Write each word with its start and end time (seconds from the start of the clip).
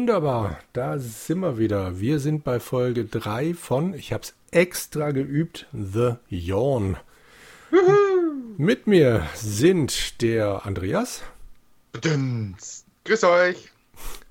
Wunderbar, 0.00 0.58
da 0.72 0.98
sind 0.98 1.40
wir 1.40 1.58
wieder. 1.58 2.00
Wir 2.00 2.20
sind 2.20 2.42
bei 2.42 2.58
Folge 2.58 3.04
3 3.04 3.52
von, 3.52 3.92
ich 3.92 4.14
habe 4.14 4.22
es 4.22 4.32
extra 4.50 5.10
geübt, 5.10 5.66
The 5.74 6.14
Yawn. 6.30 6.96
Mit 8.56 8.86
mir 8.86 9.26
sind 9.34 10.22
der 10.22 10.64
Andreas 10.64 11.22
Dünns. 12.02 12.86
Grüß 13.04 13.24
euch. 13.24 13.70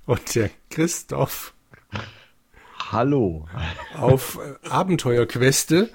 und 0.07 0.33
der 0.33 0.49
Christoph 0.71 1.53
Hallo. 2.91 3.47
auf 3.95 4.39
äh, 4.39 4.67
Abenteuerqueste. 4.67 5.91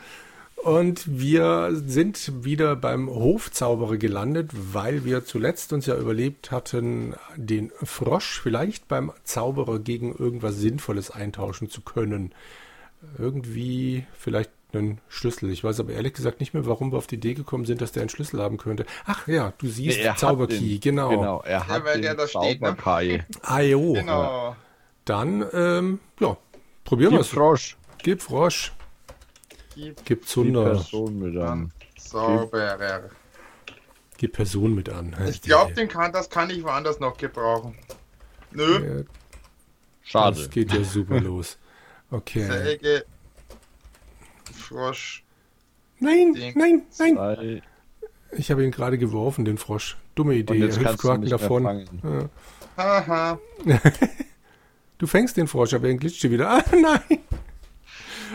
Und 0.64 1.02
wir 1.06 1.70
sind 1.86 2.44
wieder 2.44 2.74
beim 2.74 3.08
Hofzauberer 3.10 3.98
gelandet, 3.98 4.50
weil 4.52 5.04
wir 5.04 5.24
zuletzt 5.26 5.72
uns 5.74 5.84
ja 5.86 5.94
überlebt 5.96 6.50
hatten, 6.50 7.14
den 7.36 7.70
Frosch 7.82 8.40
vielleicht 8.40 8.88
beim 8.88 9.12
Zauberer 9.24 9.78
gegen 9.78 10.14
irgendwas 10.16 10.56
Sinnvolles 10.56 11.10
eintauschen 11.10 11.68
zu 11.68 11.82
können. 11.82 12.32
Irgendwie 13.18 14.06
vielleicht 14.18 14.50
einen 14.72 15.00
Schlüssel. 15.08 15.50
Ich 15.50 15.62
weiß 15.62 15.80
aber 15.80 15.92
ehrlich 15.92 16.14
gesagt 16.14 16.40
nicht 16.40 16.54
mehr, 16.54 16.66
warum 16.66 16.92
wir 16.92 16.96
auf 16.98 17.06
die 17.06 17.16
Idee 17.16 17.34
gekommen 17.34 17.66
sind, 17.66 17.80
dass 17.82 17.92
der 17.92 18.00
einen 18.02 18.08
Schlüssel 18.08 18.40
haben 18.40 18.56
könnte. 18.56 18.86
Ach 19.04 19.28
ja, 19.28 19.52
du 19.58 19.68
siehst 19.68 19.98
Er 19.98 20.16
Zauberkey, 20.16 20.78
den- 20.78 20.80
genau. 20.80 21.10
Genau, 21.10 21.42
er 21.42 21.68
hat 21.68 21.84
weil 21.84 21.94
den 21.94 22.02
der 22.02 22.14
da 22.14 22.26
steht, 22.26 22.60
ne? 22.60 22.74
Ah, 23.42 23.60
jo. 23.60 23.92
Genau. 23.92 24.56
Dann, 25.04 25.44
ähm, 25.52 26.00
ja, 26.18 26.36
probieren 26.84 27.12
wir 27.12 27.18
Gib 27.18 27.26
es. 27.26 27.28
Frosch. 27.32 27.76
Gib 28.02 28.22
Frosch. 28.22 28.72
Gib 29.74 30.04
Gib 30.04 30.20
Die 30.22 30.26
Zunder. 30.26 30.64
Person 30.64 31.18
mit 31.18 31.36
an. 31.36 31.72
Zauberer. 31.98 33.10
Gib 34.16 34.32
Person 34.32 34.74
mit 34.74 34.88
an. 34.88 35.14
Ich 35.28 35.42
glaube, 35.42 35.72
den 35.74 35.88
kann, 35.88 36.12
das 36.12 36.30
kann 36.30 36.50
ich 36.50 36.62
woanders 36.62 37.00
noch 37.00 37.16
gebrauchen. 37.16 37.76
Nö. 38.52 38.74
Ja, 38.74 39.02
Das 39.02 39.06
Schade. 40.38 40.48
geht 40.48 40.72
ja 40.72 40.84
super 40.84 41.20
los. 41.20 41.58
Okay. 42.10 42.44
Säge. 42.44 43.04
Frosch. 44.52 45.24
Nein, 45.98 46.34
Ding. 46.34 46.56
nein, 46.58 46.82
nein. 46.98 47.14
Sei- 47.16 47.62
Ich 48.36 48.50
habe 48.50 48.64
ihn 48.64 48.70
gerade 48.70 48.98
geworfen, 48.98 49.44
den 49.44 49.58
Frosch. 49.58 49.96
Dumme 50.14 50.32
Und 50.32 50.38
Idee. 50.40 50.54
jetzt 50.58 50.76
Er 50.78 50.90
hüpft 50.92 51.02
kannst 51.02 51.04
du 51.04 51.12
nicht 51.12 51.30
mehr 51.30 51.38
davon. 51.38 51.62
fangen. 51.64 52.00
Ja. 52.02 52.28
Haha. 52.76 53.38
Du 54.98 55.08
fängst 55.08 55.36
den 55.36 55.48
Frosch, 55.48 55.74
aber 55.74 55.88
er 55.88 55.94
glitscht 55.96 56.22
dir 56.22 56.30
wieder. 56.30 56.48
Ah, 56.50 56.62
nein. 56.72 57.18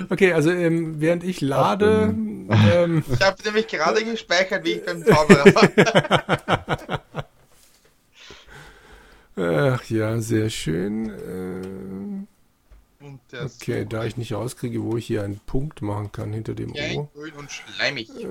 Okay, 0.09 0.33
also 0.33 0.51
ähm, 0.51 0.99
während 1.01 1.23
ich 1.23 1.41
lade, 1.41 2.13
ähm, 2.49 3.03
Ich 3.11 3.21
habe 3.21 3.41
nämlich 3.43 3.67
gerade 3.67 4.03
gespeichert, 4.05 4.63
wie 4.65 4.73
ich 4.73 4.85
beim 4.85 5.03
Zauberer 5.05 5.45
war. 6.95 7.01
ach 9.35 9.83
ja, 9.89 10.19
sehr 10.19 10.49
schön. 10.49 11.09
Ähm, 11.09 12.27
Und 12.99 13.19
der 13.31 13.45
okay, 13.45 13.85
da 13.87 14.03
ich 14.05 14.17
nicht 14.17 14.33
rauskriege, 14.33 14.83
wo 14.83 14.97
ich 14.97 15.07
hier 15.07 15.23
einen 15.23 15.39
Punkt 15.45 15.81
machen 15.81 16.11
kann 16.11 16.33
hinter 16.33 16.53
dem 16.53 16.73
Klein, 16.73 16.97
O. 16.97 17.09
grün 17.13 17.33
und 17.37 17.51
schleimig. 17.51 18.09
Äh. 18.23 18.27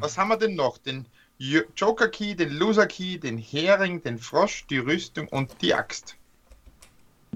Was 0.00 0.16
haben 0.18 0.28
wir 0.28 0.36
denn 0.38 0.54
noch? 0.54 0.78
Den 0.78 1.06
Jo- 1.38 1.64
Joker 1.76 2.08
Key, 2.08 2.34
den 2.34 2.50
Loser 2.50 2.86
Key, 2.86 3.18
den 3.18 3.36
Hering, 3.38 4.02
den 4.02 4.18
Frosch, 4.18 4.66
die 4.70 4.78
Rüstung 4.78 5.28
und 5.28 5.60
die 5.60 5.74
Axt. 5.74 6.16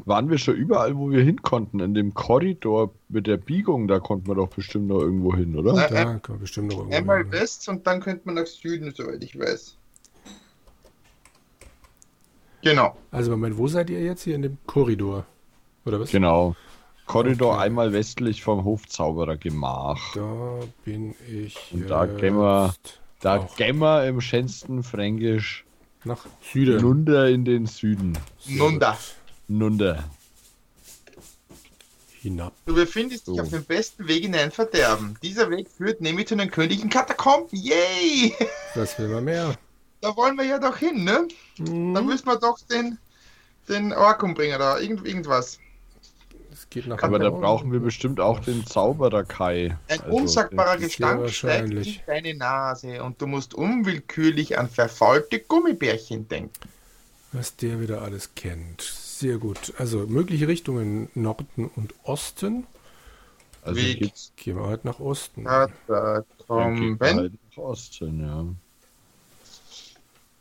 Waren 0.07 0.31
wir 0.31 0.39
schon 0.39 0.55
überall, 0.57 0.97
wo 0.97 1.11
wir 1.11 1.23
hin 1.23 1.43
konnten? 1.43 1.81
In 1.81 1.95
dem 1.95 2.15
Korridor 2.15 2.93
mit 3.09 3.27
der 3.27 3.37
Biegung, 3.37 3.89
da 3.89 3.99
konnten 4.01 4.27
wir 4.29 4.35
doch 4.35 4.49
bestimmt 4.49 4.89
noch 4.89 5.01
irgendwo 5.01 5.35
hin, 5.35 5.57
oder? 5.57 5.73
Nein. 5.75 6.21
Da 6.23 6.31
man 6.33 6.41
bestimmt 6.41 6.69
noch 6.69 6.79
irgendwo. 6.79 6.97
Einmal 6.97 7.19
hin. 7.19 7.33
West 7.33 7.69
und 7.69 7.87
dann 7.87 8.01
könnte 8.01 8.23
man 8.25 8.35
nach 8.37 8.47
Süden, 8.47 8.93
soweit 8.97 9.23
ich 9.25 9.39
weiß. 9.39 9.77
Genau. 12.63 12.97
Also 13.11 13.31
Moment, 13.31 13.57
wo 13.57 13.69
seid 13.69 13.91
ihr 13.91 14.03
jetzt 14.03 14.23
hier 14.23 14.35
in 14.35 14.43
dem 14.43 14.59
Korridor? 14.67 15.25
Oder 15.87 16.01
was? 16.01 16.11
Genau. 16.11 16.55
Korridor 17.07 17.55
Okay. 17.55 17.63
einmal 17.65 17.93
westlich 17.93 18.43
vom 18.43 18.65
Hofzauberer 18.65 19.37
Gemach. 19.37 20.15
Da 20.15 20.61
bin 20.85 21.15
ich. 21.29 21.57
Und 21.73 21.89
da 21.91 22.07
gehen 22.07 22.37
wir- 22.37 22.75
Da 23.21 23.37
auch 23.39 23.57
gehen 23.57 23.79
wir 23.79 24.07
im 24.07 24.21
schönsten 24.21 24.83
Fränkisch 24.83 25.65
nach 26.05 26.25
Süden. 26.41 26.81
nunder 26.81 27.29
in 27.29 27.45
den 27.45 27.67
Süden. 27.67 28.17
Nunda. 28.47 28.97
Nunder. 29.51 30.05
Hinab. 32.23 32.53
Du 32.67 32.75
befindest 32.75 33.27
dich 33.27 33.37
So. 33.37 33.43
auf 33.43 33.49
dem 33.49 33.65
besten 33.65 34.07
Weg 34.07 34.25
in 34.25 34.35
ein 34.35 34.51
Verderben. 34.53 35.17
Dieser 35.23 35.51
Weg 35.51 35.69
führt 35.69 36.01
nämlich 36.01 36.29
zu 36.29 36.37
den 36.37 36.51
königlichen 36.51 36.89
Katakomben. 36.91 37.49
Yay! 37.51 38.35
Das 38.75 38.97
will 38.99 39.09
man 39.09 39.25
mehr. 39.25 39.55
Da 40.03 40.15
wollen 40.17 40.37
wir 40.37 40.45
ja 40.45 40.59
doch 40.59 40.77
hin, 40.77 41.03
ne? 41.05 41.27
Da 41.59 41.65
Mhm. 41.73 42.07
müssen 42.07 42.27
wir 42.27 42.37
doch 42.37 42.59
den, 42.71 42.99
den 43.69 43.93
Ork 43.93 44.23
umbringen 44.23 44.55
oder 44.57 44.81
irgend, 44.81 45.07
irgendwas. 45.07 45.59
Es 46.53 46.69
geht 46.71 46.87
nach 46.87 47.03
Aber 47.03 47.19
da 47.19 47.31
brauchen 47.31 47.73
wir 47.73 47.81
bestimmt 47.81 48.21
auch 48.21 48.39
den 48.41 48.65
Zauberer 48.67 49.25
Kai. 49.25 49.77
Ein 49.89 50.01
Also, 50.01 50.15
unsagbarer 50.17 50.75
das 50.75 50.83
Gestank 50.85 51.29
steigt 51.31 51.71
in 51.73 51.97
deine 52.07 52.35
Nase 52.35 53.03
und 53.03 53.21
du 53.21 53.27
musst 53.27 53.55
unwillkürlich 53.55 54.59
an 54.59 54.69
verfaulte 54.69 55.41
Gummibärchen 55.41 56.29
denken. 56.29 56.53
Was 57.33 57.57
der 57.57 57.81
wieder 57.81 58.03
alles 58.03 58.35
kennt. 58.35 58.83
Sehr 58.83 59.39
gut. 59.39 59.73
Also 59.79 60.07
mögliche 60.07 60.49
Richtungen 60.49 61.09
Norden 61.15 61.71
und 61.77 61.95
Osten. 62.03 62.67
Also 63.63 63.77
Weg. 63.81 63.99
geht's 64.01 64.33
Gehen 64.37 64.57
wir 64.57 64.67
halt 64.67 64.85
nach 64.85 65.01
Osten. 65.01 65.45
dann 65.45 65.73
Katakomben. 65.87 66.99
geht 66.99 67.01
man 67.01 67.17
halt 67.17 67.33
nach 67.51 67.57
Osten, 67.63 68.21
ja. 68.21 68.47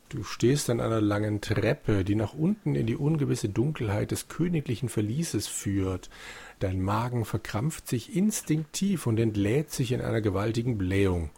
Du 0.09 0.23
stehst 0.23 0.71
an 0.71 0.81
einer 0.81 1.01
langen 1.01 1.39
Treppe, 1.39 2.03
die 2.03 2.15
nach 2.15 2.33
unten 2.33 2.73
in 2.73 2.87
die 2.87 2.95
ungewisse 2.95 3.47
Dunkelheit 3.49 4.09
des 4.09 4.27
königlichen 4.27 4.89
Verlieses 4.89 5.47
führt. 5.47 6.09
Dein 6.59 6.81
Magen 6.81 7.25
verkrampft 7.25 7.87
sich 7.87 8.15
instinktiv 8.15 9.05
und 9.05 9.19
entlädt 9.19 9.69
sich 9.71 9.91
in 9.91 10.01
einer 10.01 10.21
gewaltigen 10.21 10.79
Blähung. 10.79 11.29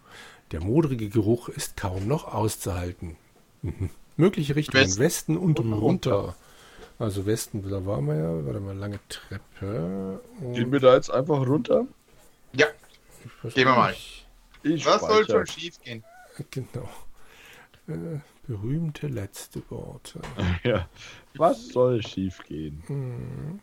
Der 0.51 0.61
modrige 0.61 1.09
Geruch 1.09 1.49
ist 1.49 1.75
kaum 1.75 2.07
noch 2.07 2.33
auszuhalten. 2.33 3.17
Mhm. 4.21 4.25
Mögliche 4.27 4.55
Richtungen 4.55 4.83
Westen. 4.83 5.01
Westen 5.01 5.37
und 5.37 5.59
Und 5.59 5.73
runter. 5.73 6.35
Also 6.99 7.25
Westen, 7.25 7.67
da 7.67 7.83
waren 7.85 8.05
wir 8.05 8.15
ja. 8.15 8.45
Warte 8.45 8.59
mal, 8.59 8.75
lange 8.77 8.99
Treppe. 9.09 10.21
Gehen 10.53 10.71
wir 10.71 10.79
da 10.79 10.93
jetzt 10.95 11.09
einfach 11.09 11.39
runter? 11.47 11.87
Ja, 12.53 12.67
Was 13.41 13.55
gehen 13.55 13.67
wir 13.67 13.75
mal. 13.75 13.93
ich- 14.63 14.85
was 14.85 15.01
soll 15.01 15.25
schon 15.27 15.47
schief 15.47 15.79
gehen? 15.81 16.03
Genau. 16.51 16.87
Äh, 17.87 18.19
berühmte 18.47 19.07
letzte 19.07 19.61
Worte. 19.69 20.21
Ja. 20.63 20.87
Was 21.35 21.69
soll 21.69 22.03
schiefgehen? 22.05 22.83
Hm. 22.85 23.59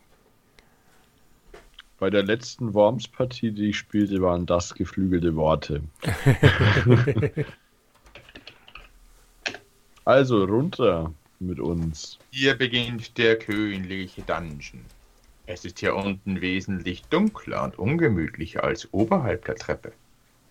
Bei 1.99 2.09
der 2.09 2.23
letzten 2.23 2.73
Worms-Partie, 2.73 3.51
die 3.51 3.69
ich 3.69 3.77
spielte, 3.77 4.21
waren 4.21 4.45
das 4.45 4.73
geflügelte 4.73 5.35
Worte. 5.35 5.83
also 10.09 10.43
runter 10.43 11.13
mit 11.39 11.59
uns. 11.59 12.17
Hier 12.31 12.55
beginnt 12.55 13.15
der 13.19 13.37
königliche 13.37 14.23
Dungeon. 14.23 14.81
Es 15.45 15.65
ist 15.65 15.79
hier 15.79 15.95
unten 15.95 16.41
wesentlich 16.41 17.03
dunkler 17.11 17.63
und 17.63 17.77
ungemütlicher 17.77 18.63
als 18.63 18.91
oberhalb 18.91 19.45
der 19.45 19.55
Treppe. 19.55 19.91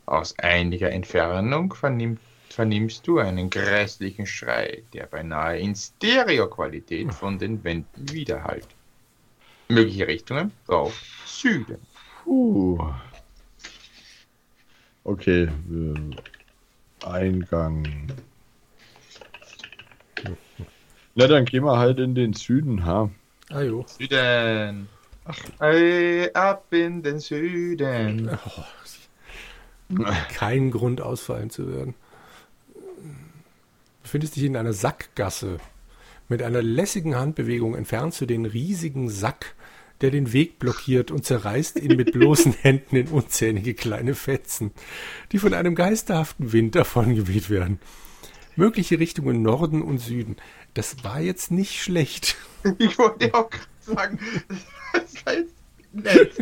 Aus 0.07 0.39
einiger 0.39 0.93
Entfernung 0.93 1.75
vernimm, 1.75 2.19
vernimmst 2.51 3.05
du 3.09 3.19
einen 3.19 3.51
grässlichen 3.51 4.27
Schrei, 4.27 4.85
der 4.95 5.07
beinahe 5.07 5.59
in 5.59 5.75
Stereoqualität 5.75 7.13
von 7.13 7.37
den 7.37 7.63
Wänden 7.65 8.13
widerhallt. 8.13 8.69
Mögliche 9.69 10.07
Richtungen 10.07 10.53
rauf 10.69 10.95
Süden. 11.27 11.79
Puh. 12.23 12.79
Okay, 15.03 15.49
Eingang. 17.05 17.85
Na, 21.19 21.27
dann 21.27 21.47
gehen 21.47 21.65
wir 21.65 21.79
halt 21.79 21.99
in 21.99 22.15
den 22.15 22.33
Süden, 22.33 22.85
ha? 22.85 23.11
Ah 23.51 23.63
jo. 23.63 23.85
Süden. 23.89 24.87
Ey, 25.59 26.31
ab 26.33 26.67
in 26.71 27.03
den 27.03 27.19
Süden. 27.19 28.31
Oh, 29.91 30.05
kein 30.33 30.71
Grund 30.71 31.01
ausfallen 31.01 31.51
zu 31.51 31.73
werden. 31.73 31.95
Du 32.73 33.11
befindest 34.05 34.37
dich 34.37 34.45
in 34.45 34.57
einer 34.57 34.73
Sackgasse. 34.73 35.59
Mit 36.29 36.41
einer 36.41 36.63
lässigen 36.63 37.17
Handbewegung 37.17 37.75
entfernst 37.75 38.21
du 38.21 38.27
den 38.27 38.47
riesigen 38.47 39.11
Sack, 39.11 39.57
der 40.01 40.13
den 40.13 40.33
Weg 40.33 40.61
blockiert 40.61 41.11
und 41.11 41.25
zerreißt 41.25 41.81
ihn 41.81 41.97
mit 41.97 42.13
bloßen 42.13 42.53
Händen 42.63 42.95
in 42.95 43.09
unzählige 43.09 43.75
kleine 43.75 44.15
Fetzen, 44.15 44.71
die 45.33 45.41
von 45.41 45.53
einem 45.53 45.75
geisterhaften 45.75 46.53
Wind 46.53 46.77
davongeweht 46.77 47.51
werden. 47.51 47.81
Mögliche 48.59 48.99
Richtungen 48.99 49.43
Norden 49.43 49.83
und 49.83 49.99
Süden. 49.99 50.35
Das 50.75 51.03
war 51.05 51.21
jetzt 51.21 51.51
nicht 51.51 51.83
schlecht. 51.83 52.37
Ich 52.79 52.99
wollte 52.99 53.33
auch 53.35 53.49
gerade 53.51 53.65
sagen, 53.81 54.19
das 54.93 55.25
war 55.25 55.33
jetzt 55.35 55.55
nett. 55.93 56.35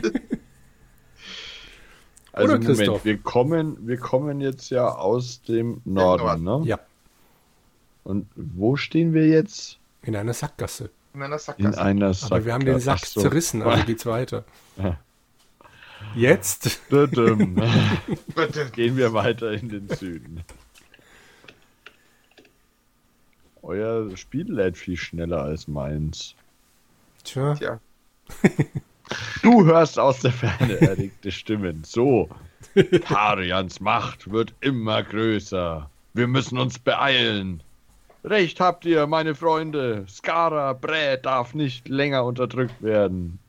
Also 2.32 2.54
Oder, 2.54 2.58
Moment, 2.58 2.64
Christoph? 2.78 3.04
wir 3.04 3.18
kommen, 3.18 3.86
wir 3.86 3.98
kommen 3.98 4.40
jetzt 4.40 4.70
ja 4.70 4.88
aus 4.94 5.42
dem 5.42 5.82
Norden, 5.84 6.42
ne? 6.42 6.62
Ja, 6.64 6.80
Und 8.04 8.26
wo 8.34 8.76
stehen 8.76 9.12
wir 9.12 9.26
jetzt? 9.28 9.78
in 10.02 10.16
einer 10.16 10.32
Sackgasse. 10.34 10.88
In 11.14 11.22
einer 11.22 11.34
In 11.34 11.38
Sackgasse. 11.40 11.80
einer 11.82 12.14
Sack. 12.14 12.32
Aber 12.32 12.44
wir 12.46 12.54
haben 12.54 12.64
den 12.64 12.80
Sack 12.80 13.04
so. 13.04 13.20
zerrissen, 13.20 13.60
also 13.62 13.82
geht's 13.86 14.06
weiter. 14.06 14.44
Ja. 14.78 14.98
Jetzt? 16.14 16.80
Gehen 16.88 17.56
wir 18.96 19.12
weiter 19.12 19.52
in 19.52 19.68
den 19.68 19.88
Süden. 19.88 20.42
Euer 23.66 24.16
Spiel 24.16 24.52
lädt 24.52 24.76
viel 24.76 24.96
schneller 24.96 25.42
als 25.42 25.66
meins. 25.66 26.36
Tja, 27.24 27.54
Tja, 27.54 27.80
Du 29.42 29.64
hörst 29.64 29.98
aus 29.98 30.20
der 30.20 30.30
Ferne 30.30 30.80
erregte 30.80 31.32
Stimmen. 31.32 31.82
So. 31.84 32.28
Tarians 33.02 33.80
Macht 33.80 34.30
wird 34.30 34.54
immer 34.60 35.02
größer. 35.02 35.90
Wir 36.14 36.26
müssen 36.28 36.58
uns 36.58 36.78
beeilen. 36.78 37.60
Recht 38.22 38.60
habt 38.60 38.84
ihr, 38.84 39.08
meine 39.08 39.34
Freunde. 39.34 40.04
Skara 40.08 40.72
Brä 40.72 41.16
darf 41.16 41.52
nicht 41.52 41.88
länger 41.88 42.24
unterdrückt 42.24 42.80
werden. 42.82 43.40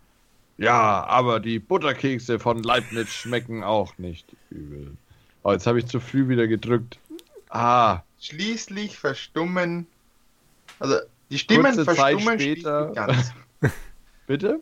Ja, 0.57 1.03
aber 1.05 1.39
die 1.39 1.59
Butterkekse 1.59 2.39
von 2.39 2.63
Leibniz 2.63 3.09
schmecken 3.09 3.63
auch 3.63 3.95
nicht 3.99 4.25
übel. 4.49 4.97
Oh, 5.43 5.51
jetzt 5.51 5.67
habe 5.67 5.77
ich 5.77 5.85
zu 5.85 5.99
früh 5.99 6.27
wieder 6.27 6.47
gedrückt. 6.47 6.97
Ah, 7.49 8.01
schließlich 8.19 8.97
verstummen. 8.97 9.85
Also, 10.79 10.97
die 11.29 11.39
Stimmen 11.39 11.75
Kurze 11.75 11.85
Zeit 11.85 11.95
verstummen 11.97 12.39
später. 12.39 12.93
schließlich 12.93 12.95
ganz. 12.95 13.33
bitte? 14.27 14.59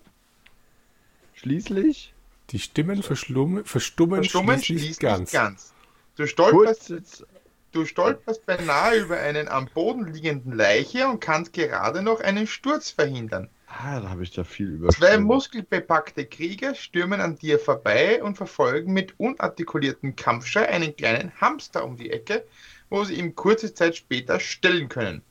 Schließlich? 1.33 2.13
die 2.51 2.59
Stimmen 2.59 3.01
verstummen, 3.01 3.65
verstummen, 3.65 4.21
Verstummen 4.23 4.61
schließlich, 4.61 4.97
schließlich 4.97 4.99
ganz. 4.99 5.31
ganz. 5.31 5.73
Du 6.15 6.27
stolperst, 6.27 7.25
du 7.71 7.85
stolperst 7.85 8.45
beinahe 8.45 8.97
über 8.97 9.17
einen 9.17 9.47
am 9.47 9.67
Boden 9.73 10.13
liegenden 10.13 10.53
Leiche 10.53 11.07
und 11.07 11.19
kannst 11.19 11.53
gerade 11.53 12.01
noch 12.01 12.21
einen 12.21 12.47
Sturz 12.47 12.91
verhindern. 12.91 13.49
ah, 13.67 13.99
da 13.99 14.09
habe 14.09 14.23
ich 14.23 14.31
da 14.31 14.43
viel 14.43 14.67
Zwei 14.67 14.75
übersprungen. 14.75 15.23
muskelbepackte 15.23 16.25
Krieger 16.25 16.75
stürmen 16.75 17.19
an 17.19 17.35
dir 17.35 17.59
vorbei 17.59 18.23
und 18.23 18.37
verfolgen 18.37 18.93
mit 18.93 19.19
unartikuliertem 19.19 20.15
Kampfschrei 20.15 20.69
einen 20.69 20.95
kleinen 20.95 21.33
Hamster 21.41 21.83
um 21.83 21.97
die 21.97 22.11
Ecke, 22.11 22.45
wo 22.89 23.03
sie 23.03 23.15
ihm 23.15 23.35
kurze 23.35 23.73
Zeit 23.73 23.95
später 23.97 24.39
stellen 24.39 24.87
können. 24.87 25.21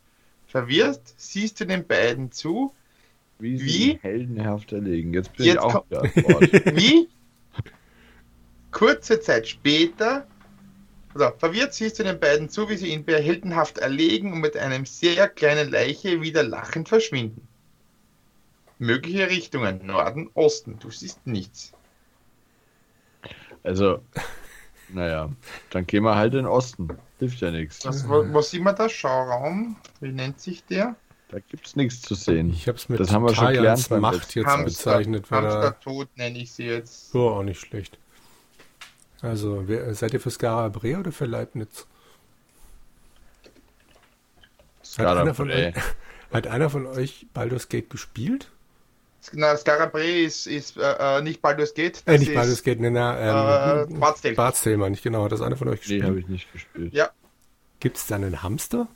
Verwirrt 0.55 1.03
siehst 1.17 1.59
du 1.59 1.65
den 1.65 1.85
beiden 1.85 2.31
zu, 2.31 2.73
Wie, 3.41 3.59
sie 3.59 3.67
Wie? 3.67 3.99
heldenhaft 4.03 4.73
erlegen. 4.73 5.13
Jetzt 5.13 5.33
bin 5.33 5.47
Jetzt 5.47 5.55
ich 5.57 5.61
auch 5.61 5.85
wieder 5.91 6.03
wie 6.77 7.09
kurze 8.71 9.19
Zeit 9.19 9.49
später, 9.49 10.29
also 11.13 11.33
verwirrt 11.39 11.75
siehst 11.75 11.99
du 11.99 12.05
den 12.05 12.21
beiden 12.21 12.49
zu, 12.49 12.69
wie 12.69 12.77
sie 12.77 12.93
ihn 12.93 13.05
heldenhaft 13.05 13.79
erlegen 13.79 14.33
und 14.33 14.43
mit 14.43 14.57
einem 14.57 14.87
sehr 14.87 15.27
kleinen 15.27 15.73
Leiche 15.73 16.23
wieder 16.23 16.45
lachend 16.45 16.89
verschwinden. 16.89 17.49
Mögliche 18.79 19.29
Richtungen, 19.29 19.85
Norden, 19.85 20.31
Osten, 20.35 20.79
du 20.79 20.89
siehst 20.89 21.27
nichts. 21.27 21.73
Also, 23.65 24.03
naja, 24.89 25.33
dann 25.71 25.85
gehen 25.85 26.05
wir 26.05 26.15
halt 26.15 26.35
in 26.35 26.45
den 26.45 26.47
Osten. 26.47 26.91
Hilft 27.25 27.41
ja 27.41 27.51
nichts. 27.51 27.87
Was, 27.87 28.51
sieht 28.51 28.63
man 28.63 28.77
da? 28.77 28.87
Schauraum, 28.87 29.77
wie 30.01 30.13
nennt 30.13 30.41
sich 30.41 30.63
der? 30.67 30.95
Da 31.29 31.39
gibt's 31.39 31.75
nichts 31.75 32.03
zu 32.03 32.15
sehen. 32.15 32.51
Ich 32.51 32.69
habe 32.69 32.77
es 32.77 32.91
mit 32.91 33.01
Das 33.01 33.13
haben 33.13 33.25
wir 33.25 33.35
schon 33.35 33.51
gelernt 33.51 33.91
Macht 33.93 34.35
jetzt 34.35 34.47
Hamster, 34.47 34.91
bezeichnet, 34.91 35.31
weil 35.31 35.45
er 35.45 35.53
Hamster 35.53 35.81
tot 35.81 36.09
nenne 36.17 36.39
ich 36.39 36.53
sie 36.53 36.65
jetzt. 36.65 37.15
oh, 37.15 37.31
auch 37.31 37.43
nicht 37.43 37.61
schlecht. 37.61 37.99
Also, 39.23 39.67
wer, 39.67 39.95
seid 39.95 40.13
ihr 40.13 40.21
für 40.21 40.31
Skara 40.31 40.69
Bre 40.69 40.99
oder 40.99 41.13
für 41.13 41.25
Leibniz? 41.25 41.87
Hat 44.99 45.07
einer, 45.07 45.35
von 45.35 45.51
euch, 45.51 45.75
hat 46.31 46.47
einer 46.47 46.69
von 46.69 46.87
euch 46.87 47.27
Baldur's 47.33 47.71
Gate 47.71 47.89
gespielt? 47.89 48.51
Na, 49.33 49.57
Scarabre 49.57 50.05
ist, 50.05 50.47
ist 50.47 50.77
äh, 50.77 51.19
äh, 51.19 51.23
nicht 51.23 51.41
Baldur's 51.41 51.75
Gate. 51.75 51.99
Äh, 52.07 52.13
das 52.13 52.21
nicht 52.21 52.29
ist, 52.31 52.35
Baldur's 52.35 52.63
Gate, 52.63 52.81
ne, 52.81 52.91
na, 52.91 53.81
Äh, 53.81 53.83
ähm, 53.85 54.01
Bard's 54.01 54.21
Tale. 54.21 54.35
Bard's 54.35 54.63
Tale, 54.63 54.77
meine 54.77 54.95
ich, 54.95 55.03
genau. 55.03 55.25
Hat 55.25 55.33
das 55.33 55.41
einer 55.41 55.57
von 55.57 55.69
euch 55.69 55.81
Nee, 55.81 55.97
gespielt? 55.99 56.05
habe 56.05 56.21
ich 56.21 56.29
nicht 56.29 56.53
gespielt. 56.53 56.93
Ja, 56.93 57.11
Gibt 57.81 57.97
es 57.97 58.07
da 58.07 58.17
einen 58.17 58.43
Hamster? 58.43 58.89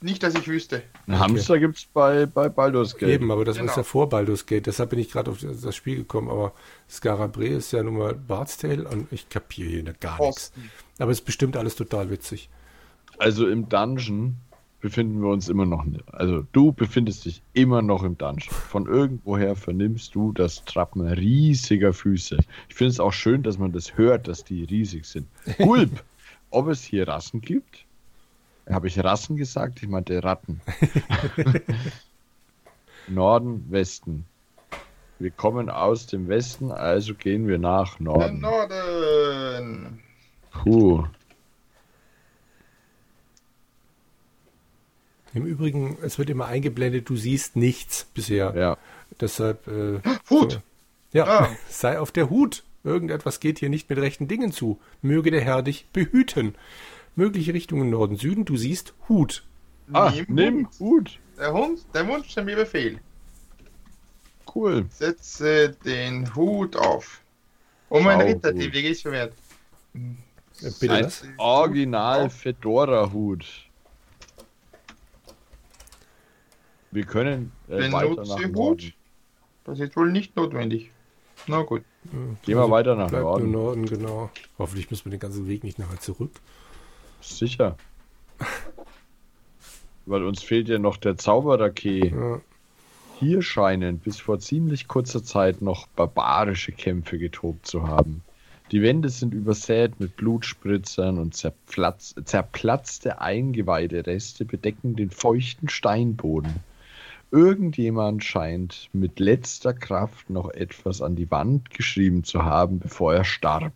nicht, 0.00 0.22
dass 0.22 0.34
ich 0.34 0.46
wüsste. 0.48 0.82
Ein 1.06 1.18
Hamster 1.18 1.58
gibt's 1.58 1.86
bei, 1.92 2.26
bei 2.26 2.48
Baldur's 2.50 2.96
Gate. 2.96 3.08
Eben, 3.08 3.30
aber 3.30 3.44
das 3.44 3.56
Genau. 3.56 3.70
ist 3.70 3.76
ja 3.76 3.82
vor 3.82 4.08
Baldur's 4.08 4.44
Gate. 4.46 4.66
Deshalb 4.66 4.90
bin 4.90 4.98
ich 4.98 5.10
gerade 5.10 5.30
auf 5.30 5.38
das 5.40 5.74
Spiel 5.74 5.96
gekommen. 5.96 6.28
Aber 6.30 6.52
Scarabre 6.90 7.46
ist 7.46 7.72
ja 7.72 7.82
nun 7.82 7.96
mal 7.96 8.14
Bard's 8.14 8.58
Tale 8.58 8.86
und 8.86 9.10
ich 9.12 9.28
kapiere 9.30 9.70
hier 9.70 9.82
gar 9.94 10.20
nichts. 10.20 10.52
Aber 10.98 11.10
es 11.10 11.18
ist 11.20 11.24
bestimmt 11.24 11.56
alles 11.56 11.74
total 11.74 12.10
witzig. 12.10 12.50
Also 13.18 13.48
im 13.48 13.68
Dungeon 13.68 14.36
befinden 14.82 15.22
wir 15.22 15.28
uns 15.28 15.48
immer 15.48 15.64
noch. 15.64 15.84
nicht. 15.84 16.02
Also 16.12 16.44
du 16.52 16.72
befindest 16.72 17.24
dich 17.24 17.40
immer 17.54 17.80
noch 17.80 18.02
im 18.02 18.18
Dungeon. 18.18 18.50
Von 18.50 18.86
irgendwoher 18.86 19.56
vernimmst 19.56 20.14
du 20.14 20.32
das 20.32 20.64
Trappen 20.64 21.00
riesiger 21.00 21.94
Füße. 21.94 22.38
Ich 22.68 22.74
finde 22.74 22.90
es 22.90 23.00
auch 23.00 23.12
schön, 23.12 23.42
dass 23.42 23.58
man 23.58 23.72
das 23.72 23.96
hört, 23.96 24.28
dass 24.28 24.44
die 24.44 24.64
riesig 24.64 25.06
sind. 25.06 25.28
Gulp, 25.58 26.02
ob 26.50 26.68
es 26.68 26.82
hier 26.82 27.08
Rassen 27.08 27.40
gibt? 27.40 27.86
Habe 28.68 28.88
ich 28.88 29.02
Rassen 29.02 29.36
gesagt? 29.36 29.82
Ich 29.82 29.88
meinte 29.88 30.22
Ratten. 30.22 30.60
Norden, 33.08 33.64
Westen. 33.70 34.26
Wir 35.18 35.30
kommen 35.30 35.70
aus 35.70 36.06
dem 36.06 36.26
Westen, 36.26 36.72
also 36.72 37.14
gehen 37.14 37.46
wir 37.46 37.58
nach 37.58 38.00
Norden. 38.00 38.40
Norden. 38.40 40.00
Puh. 40.50 41.04
Im 45.34 45.46
Übrigen, 45.46 45.96
es 46.02 46.18
wird 46.18 46.28
immer 46.30 46.46
eingeblendet, 46.46 47.08
du 47.08 47.16
siehst 47.16 47.56
nichts 47.56 48.06
bisher. 48.14 48.52
Ja. 48.56 48.76
Deshalb, 49.20 49.66
äh, 49.68 50.00
Hut. 50.30 50.52
so. 50.52 50.62
ja, 51.12 51.24
Ah. 51.26 51.48
sei 51.68 51.98
auf 51.98 52.12
der 52.12 52.28
Hut. 52.30 52.64
Irgendetwas 52.84 53.38
geht 53.40 53.60
hier 53.60 53.68
nicht 53.68 53.88
mit 53.88 53.98
rechten 53.98 54.26
Dingen 54.28 54.52
zu. 54.52 54.80
Möge 55.02 55.30
der 55.30 55.40
Herr 55.40 55.62
dich 55.62 55.86
behüten. 55.92 56.54
Mögliche 57.14 57.54
Richtungen 57.54 57.90
Norden, 57.90 58.16
Süden, 58.16 58.44
du 58.44 58.56
siehst 58.56 58.94
Hut. 59.08 59.44
Ah, 59.92 60.10
Nimm 60.10 60.26
nimm 60.28 60.66
Hut. 60.66 60.78
Hut. 60.80 61.18
Der 61.38 61.52
Hund, 61.52 61.84
der 61.94 62.08
Wunsch, 62.08 62.34
der 62.34 62.44
mir 62.44 62.56
Befehl. 62.56 62.98
Cool. 64.54 64.86
Setze 64.90 65.76
den 65.84 66.34
Hut 66.34 66.76
auf. 66.76 67.20
Um 67.88 68.06
ein 68.06 68.20
Schau 68.20 68.26
Ritter, 68.26 68.52
die 68.52 68.72
Wege 68.72 68.88
ist 68.88 69.02
verwehrt. 69.02 69.34
Bitte 70.80 70.94
Ein? 70.94 71.12
Original 71.38 72.30
Fedora-Hut. 72.30 73.44
Wir 76.92 77.04
können 77.04 77.52
äh, 77.68 77.90
weiter 77.90 78.10
Benutze 78.10 78.42
nach. 78.42 78.48
Norden. 78.50 78.92
Das 79.64 79.80
ist 79.80 79.96
wohl 79.96 80.12
nicht 80.12 80.36
notwendig. 80.36 80.90
Na 81.46 81.62
gut. 81.62 81.82
Gehen 82.42 82.58
wir 82.58 82.70
weiter 82.70 82.94
nach 82.94 83.10
Norden. 83.10 83.50
Norden, 83.50 83.86
genau. 83.86 84.30
Hoffentlich 84.58 84.90
müssen 84.90 85.06
wir 85.06 85.12
den 85.12 85.20
ganzen 85.20 85.48
Weg 85.48 85.64
nicht 85.64 85.78
nachher 85.78 86.00
zurück. 86.00 86.32
Sicher. 87.20 87.76
Weil 90.06 90.24
uns 90.24 90.42
fehlt 90.42 90.68
ja 90.68 90.78
noch 90.78 90.96
der 90.96 91.16
Zauberer-Key. 91.16 92.08
Ja. 92.08 92.40
Hier 93.18 93.40
scheinen 93.40 93.98
bis 93.98 94.20
vor 94.20 94.40
ziemlich 94.40 94.88
kurzer 94.88 95.22
Zeit 95.22 95.62
noch 95.62 95.86
barbarische 95.86 96.72
Kämpfe 96.72 97.18
getobt 97.18 97.66
zu 97.66 97.86
haben. 97.86 98.22
Die 98.72 98.82
Wände 98.82 99.10
sind 99.10 99.32
übersät 99.32 100.00
mit 100.00 100.16
Blutspritzern 100.16 101.18
und 101.18 101.34
zerplatz, 101.34 102.14
zerplatzte 102.24 103.20
Eingeweidereste 103.20 104.44
bedecken 104.44 104.96
den 104.96 105.10
feuchten 105.10 105.68
Steinboden. 105.68 106.54
Irgendjemand 107.32 108.22
scheint 108.22 108.90
mit 108.92 109.18
letzter 109.18 109.72
Kraft 109.72 110.28
noch 110.28 110.50
etwas 110.50 111.00
an 111.00 111.16
die 111.16 111.30
Wand 111.30 111.70
geschrieben 111.70 112.24
zu 112.24 112.44
haben, 112.44 112.78
bevor 112.78 113.14
er 113.14 113.24
starb. 113.24 113.72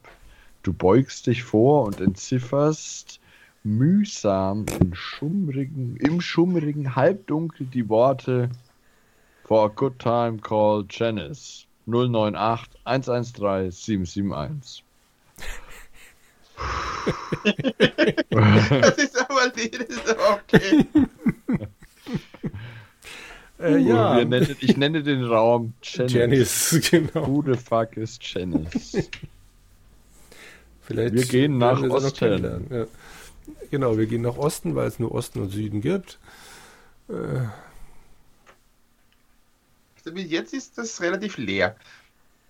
Du 0.62 0.75
beugst 0.75 1.26
dich 1.26 1.42
vor 1.42 1.86
und 1.86 1.98
entzifferst 1.98 3.18
mühsam 3.64 4.66
in 4.78 4.94
schummrigen, 4.94 5.96
im 5.96 6.20
schummrigen 6.20 6.96
Halbdunkel 6.96 7.66
die 7.66 7.88
Worte 7.88 8.50
For 9.44 9.64
a 9.64 9.72
good 9.75 9.98
time 9.98 10.36
called 10.36 10.92
Janice 10.92 11.66
098 11.86 12.78
113 12.84 13.70
771. 13.70 14.84
Das 18.28 18.98
ist 18.98 19.18
aber 19.18 19.48
das 19.48 19.88
ist 19.88 20.08
aber 20.10 20.40
okay. 20.42 20.86
Äh, 23.58 23.78
ja, 23.78 24.16
Wir 24.18 24.25
nennen, 24.26 24.56
ich 24.60 24.76
nenne 24.76 25.02
den 25.02 25.25
Raum 25.25 25.75
Janice. 25.82 26.12
Janice, 26.12 26.80
genau. 26.90 27.26
Who 27.26 27.42
the 27.42 27.54
fuck 27.56 27.96
is 27.96 28.18
Janice? 28.20 29.10
Vielleicht 30.82 31.14
Wir 31.14 31.25
gehen 31.26 31.58
nach 31.58 31.82
wir 31.82 31.90
Osten. 31.90 32.66
Ja. 32.70 32.86
Genau, 33.70 33.96
wir 33.96 34.06
gehen 34.06 34.22
nach 34.22 34.36
Osten, 34.36 34.75
weil 34.75 34.86
es 34.88 34.98
nur 34.98 35.12
Osten 35.12 35.40
und 35.40 35.50
Süden 35.50 35.80
gibt. 35.80 36.18
Äh, 37.08 37.46
Also 40.04 40.16
jetzt 40.18 40.52
ist 40.54 40.78
das 40.78 41.00
relativ 41.00 41.36
leer. 41.38 41.76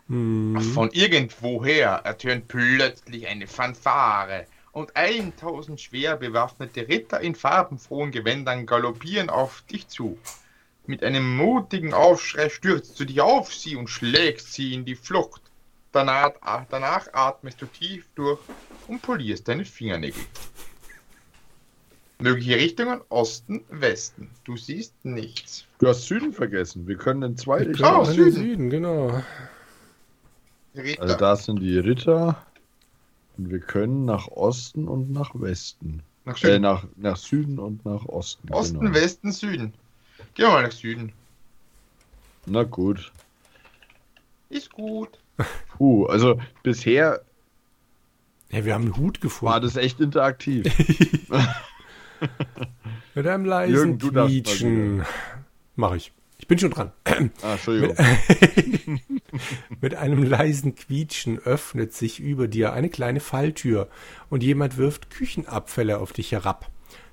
hm, 0.09 0.61
Von 0.61 0.91
irgendwoher 0.93 1.91
ertönt 2.05 2.49
plötzlich 2.49 3.27
eine 3.27 3.47
Fanfare 3.47 4.47
und 4.73 4.95
1000 4.97 5.81
schwer 5.81 6.17
bewaffnete 6.17 6.89
Ritter 6.89 7.21
in 7.21 7.35
farbenfrohen 7.35 8.11
Gewändern 8.11 8.67
galoppieren 8.67 9.31
auf 9.31 9.63
dich 9.71 9.89
zu. 9.89 10.19
Mit 10.87 11.03
einem 11.03 11.37
mutigen 11.37 11.93
Aufschrei 11.95 12.49
stürzt 12.49 12.99
du 13.01 13.05
dich 13.05 13.21
auf 13.21 13.53
sie 13.53 13.77
und 13.77 13.89
schlägst 13.89 14.53
sie 14.53 14.73
in 14.75 14.85
die 14.85 14.95
Flucht. 14.95 15.43
Danach, 15.93 16.33
danach 16.71 17.09
atmest 17.13 17.61
du 17.63 17.67
tief 17.67 18.07
durch 18.15 18.39
und 18.87 19.03
polierst 19.03 19.49
deine 19.49 19.65
Fingernägel. 19.65 20.23
Mögliche 22.19 22.57
Richtungen 22.57 23.01
Osten, 23.09 23.63
Westen. 23.69 24.31
Du 24.45 24.57
siehst 24.57 24.95
nichts. 25.05 25.67
Du 25.81 25.89
hast 25.89 26.07
Süden 26.07 26.33
vergessen. 26.33 26.87
Wir 26.87 26.97
können 26.97 27.23
in 27.23 27.37
zwei 27.37 27.61
Wir 27.61 27.69
Richtungen. 27.69 27.91
können 27.93 28.01
Oh, 28.01 28.05
den 28.07 28.15
Süden. 28.15 28.33
Süden, 28.33 28.71
genau. 28.71 29.23
Ritter. 30.75 31.03
Also 31.03 31.17
da 31.17 31.37
sind 31.37 31.61
die 31.61 31.79
Ritter. 31.79 32.43
Und 33.37 33.51
wir 33.51 33.59
können 33.61 34.05
nach 34.07 34.29
Osten 34.29 34.89
und 34.89 35.11
nach 35.11 35.31
Westen. 35.35 36.03
nach 36.25 36.37
Äh, 36.43 36.53
Süden. 36.53 36.63
nach, 36.63 36.85
nach 36.97 37.17
Süden 37.17 37.59
und 37.59 37.85
nach 37.85 38.05
Osten. 38.07 38.51
Osten, 38.53 38.81
genau. 38.81 38.95
Westen, 38.95 39.33
Süden. 39.33 39.75
Gehen 40.37 40.47
wir 40.47 40.53
mal 40.53 40.63
nach 40.63 40.73
Süden. 40.73 41.13
Na 42.47 42.63
gut. 42.63 43.11
Ist 44.49 44.71
gut. 44.73 45.19
Puh, 45.77 46.07
also 46.07 46.41
bisher 46.63 47.21
Ja, 48.51 48.65
wir 48.65 48.75
haben 48.75 48.85
einen 48.85 48.97
Hut 48.97 49.17
war 49.17 49.21
gefunden. 49.23 49.63
das 49.63 49.77
echt 49.77 50.01
interaktiv. 50.01 50.67
Mit 53.15 53.27
einem 53.27 53.45
leisen 53.45 53.75
Jürgen, 53.75 53.99
du 53.99 54.13
Quietschen. 54.13 55.05
Mach 55.75 55.95
ich. 55.95 56.13
Ich 56.39 56.47
bin 56.47 56.59
schon 56.59 56.71
dran. 56.71 56.93
ah, 57.43 57.53
Entschuldigung. 57.53 57.97
Mit 59.81 59.95
einem 59.95 60.23
leisen 60.23 60.75
Quietschen 60.75 61.39
öffnet 61.39 61.95
sich 61.95 62.21
über 62.21 62.47
dir 62.47 62.73
eine 62.75 62.91
kleine 62.91 63.21
Falltür 63.21 63.89
und 64.29 64.43
jemand 64.43 64.77
wirft 64.77 65.11
Küchenabfälle 65.11 65.99
auf 65.99 66.13
dich 66.13 66.33
herab. 66.33 66.71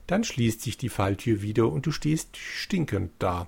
Dann 0.07 0.23
schließt 0.23 0.61
sich 0.61 0.77
die 0.77 0.89
Falltür 0.89 1.41
wieder 1.41 1.71
und 1.71 1.85
du 1.85 1.91
stehst 1.91 2.37
stinkend 2.37 3.11
da. 3.19 3.47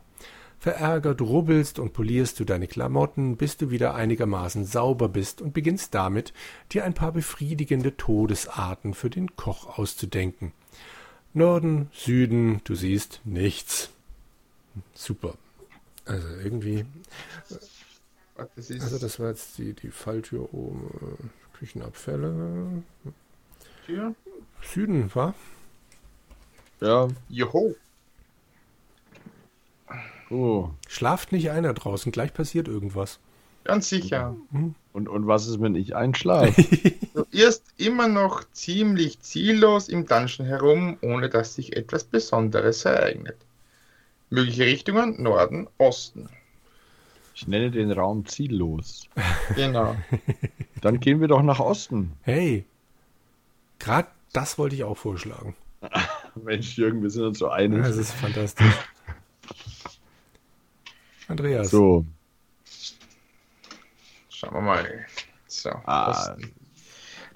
Verärgert 0.58 1.22
rubbelst 1.22 1.80
und 1.80 1.94
polierst 1.94 2.40
du 2.40 2.46
deine 2.46 2.68
Klamotten, 2.68 3.38
bis 3.38 3.58
du 3.58 3.70
wieder 3.70 3.94
einigermaßen 3.94 4.66
sauber 4.66 5.10
bist 5.10 5.42
und 5.42 5.54
beginnst 5.54 5.94
damit, 5.94 6.34
dir 6.72 6.86
ein 6.86 6.94
paar 6.94 7.12
befriedigende 7.12 7.98
Todesarten 7.98 8.94
für 8.94 9.10
den 9.10 9.36
Koch 9.36 9.78
auszudenken. 9.78 10.54
Norden, 11.34 11.90
Süden, 11.94 12.62
du 12.64 12.76
siehst 12.76 13.22
nichts. 13.26 13.90
Super. 14.94 15.36
Also 16.06 16.28
irgendwie 16.44 16.86
also 18.38 18.98
das 19.00 19.20
war 19.20 19.30
jetzt 19.30 19.58
die, 19.58 19.74
die 19.74 19.92
Falltür 19.92 20.54
oben. 20.54 20.90
äh, 21.02 21.58
Küchenabfälle. 21.58 22.84
Tür. 23.86 24.14
Süden, 24.62 25.14
war? 25.16 25.34
Ja, 26.82 27.08
Joho. 27.29 27.75
oh. 30.29 30.70
Schlaft 30.88 31.32
nicht 31.32 31.51
einer 31.51 31.74
draußen, 31.74 32.12
gleich 32.12 32.34
passiert 32.34 32.67
irgendwas. 32.67 33.20
Ganz 33.63 33.89
sicher. 33.89 34.36
Und, 34.94 35.10
und 35.10 35.27
was 35.27 35.48
ist, 35.48 35.60
wenn 35.60 35.75
ich 35.75 35.96
einschlafe? 35.96 36.53
Du 37.15 37.25
irrst 37.32 37.63
immer 37.77 38.10
noch 38.10 38.44
ziemlich 38.51 39.22
ziellos 39.22 39.88
im 39.88 40.05
Dungeon 40.05 40.46
herum, 40.46 40.98
ohne 41.01 41.29
dass 41.29 41.55
sich 41.55 41.75
etwas 41.75 42.03
Besonderes 42.03 42.84
ereignet. 42.84 43.38
Mögliche 44.29 44.65
Richtungen 44.65 45.24
Norden, 45.24 45.67
Osten. 45.77 46.27
Ich 47.34 47.48
nenne 47.48 47.72
den 47.72 47.91
Raum 47.91 48.25
ziellos. 48.25 49.08
Genau. 49.55 49.96
Dann 50.82 51.00
gehen 51.00 51.22
wir 51.22 51.29
doch 51.29 51.41
nach 51.41 51.60
Osten. 51.60 52.13
Hey, 52.22 52.65
gerade 53.79 54.10
das 54.34 54.58
wollte 54.58 54.75
ich 54.75 54.84
auch 54.84 54.98
vorschlagen. 54.98 55.55
Mensch, 56.44 56.77
Jürgen, 56.77 57.01
wir 57.01 57.10
sind 57.10 57.24
uns 57.24 57.39
so 57.39 57.50
einig. 57.50 57.84
Das 57.84 57.98
ist 57.98 58.13
fantastisch. 58.13 58.74
Andreas, 61.27 61.72
so, 61.72 62.06
Schauen 64.30 64.54
wir 64.54 64.62
mal. 64.62 65.06
So, 65.48 65.70
Ah. 65.86 66.36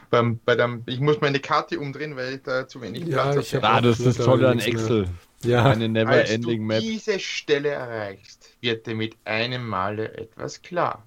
Beim, 0.10 0.40
bei 0.44 0.56
dem, 0.56 0.84
ich 0.88 1.00
muss 1.00 1.22
meine 1.22 1.40
Karte 1.40 1.80
umdrehen, 1.80 2.16
weil 2.16 2.36
ich 2.36 2.42
da 2.44 2.68
zu 2.68 2.82
wenig 2.82 3.06
Ja, 3.06 3.32
Platz 3.32 3.46
ich 3.48 3.56
habe. 3.56 3.68
hab- 3.68 3.76
ah, 3.76 3.82
das 3.82 4.00
ist 4.00 4.18
das 4.20 4.26
Tolle 4.26 4.50
an. 4.50 4.60
Excel. 4.60 5.08
ja, 5.44 5.64
Eine 5.66 5.70
Als 5.72 5.80
du 5.84 5.88
never-ending 5.90 6.66
Map. 6.66 6.82
diese 6.82 7.20
Stelle 7.20 7.70
erreichst, 7.70 8.56
wird 8.60 8.86
dir 8.88 8.96
mit 8.96 9.16
einem 9.26 9.66
Male 9.68 10.18
etwas 10.18 10.62
klar. 10.62 11.06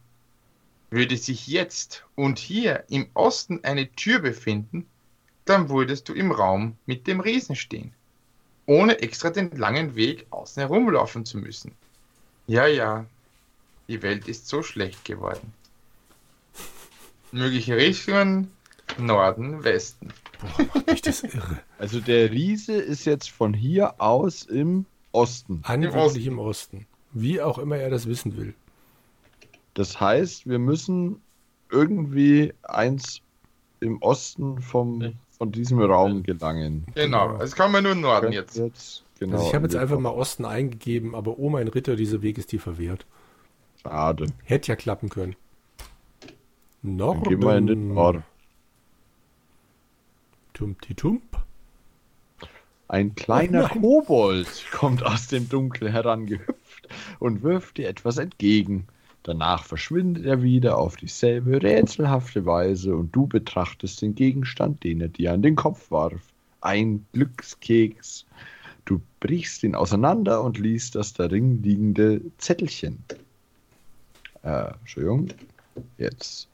Würde 0.91 1.17
sich 1.17 1.47
jetzt 1.49 2.05
und 2.15 2.39
hier 2.39 2.85
im 2.89 3.09
Osten 3.15 3.61
eine 3.65 3.91
Tür 3.93 4.21
befinden, 4.21 4.87
dann 5.45 5.69
würdest 5.69 6.09
du 6.09 6.15
im 6.15 6.33
Raum 6.33 6.77
mit 6.87 7.07
dem 7.07 7.21
Riesen 7.21 7.57
stehen, 7.57 7.93
ohne 8.67 9.01
extra 9.01 9.31
den 9.31 9.51
langen 9.57 9.95
Weg 9.97 10.27
außen 10.31 10.61
herumlaufen 10.61 11.25
zu 11.25 11.39
müssen. 11.39 11.73
Ja, 12.47 12.67
ja, 12.67 13.07
die 13.89 14.03
Welt 14.03 14.29
ist 14.29 14.49
so 14.49 14.63
schlecht 14.63 15.05
geworden. 15.05 15.53
Mögliche 17.33 17.77
Richtungen 17.77 18.51
Norden, 18.99 19.65
Westen. 19.65 20.13
boah, 20.41 20.65
macht 20.75 20.87
mich 20.87 21.03
das 21.03 21.23
irre. 21.23 21.61
Also 21.79 22.01
der 22.01 22.31
Riese 22.31 22.75
ist 22.75 23.05
jetzt 23.05 23.31
von 23.31 23.55
hier 23.55 24.01
aus 24.01 24.43
im 24.43 24.87
Osten. 25.13 25.61
Angeblich 25.65 26.27
im 26.27 26.39
Osten. 26.39 26.87
Wie 27.13 27.41
auch 27.41 27.59
immer 27.59 27.77
er 27.77 27.91
das 27.91 28.07
wissen 28.07 28.37
will. 28.37 28.55
Das 29.75 30.01
heißt, 30.01 30.47
wir 30.47 30.59
müssen 30.59 31.21
irgendwie 31.71 32.55
eins 32.63 33.21
im 33.81 34.01
Osten 34.01 34.61
vom, 34.61 35.15
von 35.43 35.51
diesem 35.51 35.81
Raum 35.81 36.23
gelangen. 36.23 36.87
Genau, 36.95 37.27
Genau. 37.27 37.41
also 37.41 37.57
kann 37.57 37.73
man 37.73 37.83
nur 37.83 37.97
Norden 37.97 38.27
Könnt 38.27 38.35
jetzt. 38.35 38.57
jetzt 38.59 39.03
genau. 39.19 39.39
also 39.39 39.49
ich 39.49 39.55
habe 39.57 39.65
jetzt 39.65 39.75
einfach 39.75 39.99
mal 39.99 40.11
Osten 40.11 40.45
eingegeben, 40.45 41.17
aber 41.17 41.37
oh 41.37 41.51
mein 41.51 41.67
Ritter, 41.67 41.97
dieser 41.97 42.23
Weg 42.23 42.39
ist 42.39 42.53
dir 42.53 42.61
verwehrt. 42.61 43.07
Schade. 43.83 44.27
Hätte 44.45 44.69
ja 44.71 44.77
klappen 44.77 45.09
können. 45.09 45.35
Dann 46.85 46.95
Norden. 46.97 47.25
gehen 47.25 47.43
wir 47.43 47.57
in 47.57 47.67
den 47.67 47.93
Norden. 47.93 48.23
Tumti-tump. 50.55 51.23
Ein 52.87 53.17
kleiner 53.17 53.65
Oh. 53.75 53.81
Kobold 53.81 54.47
kommt 54.71 55.03
aus 55.03 55.27
dem 55.27 55.49
Dunkel 55.49 55.91
herangehüpft 55.91 56.89
und 57.19 57.43
wirft 57.43 57.79
dir 57.79 57.89
etwas 57.89 58.19
entgegen. 58.19 58.87
Danach 59.25 59.65
verschwindet 59.65 60.27
er 60.27 60.43
wieder 60.43 60.79
auf 60.79 60.97
dieselbe 60.97 61.63
rätselhafte 61.63 62.45
Weise 62.45 62.97
und 62.97 63.15
du 63.15 63.27
betrachtest 63.27 64.03
den 64.03 64.17
Gegenstand, 64.17 64.83
den 64.83 65.01
er 65.01 65.09
dir 65.09 65.33
an 65.33 65.43
den 65.43 65.55
Kopf 65.55 65.91
warf. 65.91 66.21
Ein 66.61 67.07
Glückskeks. 67.13 68.27
Du 68.85 69.01
brichst 69.21 69.63
ihn 69.63 69.77
auseinander 69.77 70.43
und 70.43 70.59
liest 70.59 70.97
das 70.97 71.13
darin 71.13 71.63
liegende 71.63 72.21
Zettelchen. 72.39 72.99
Äh, 74.43 74.73
Entschuldigung. 74.81 75.29
Jetzt. 75.99 76.49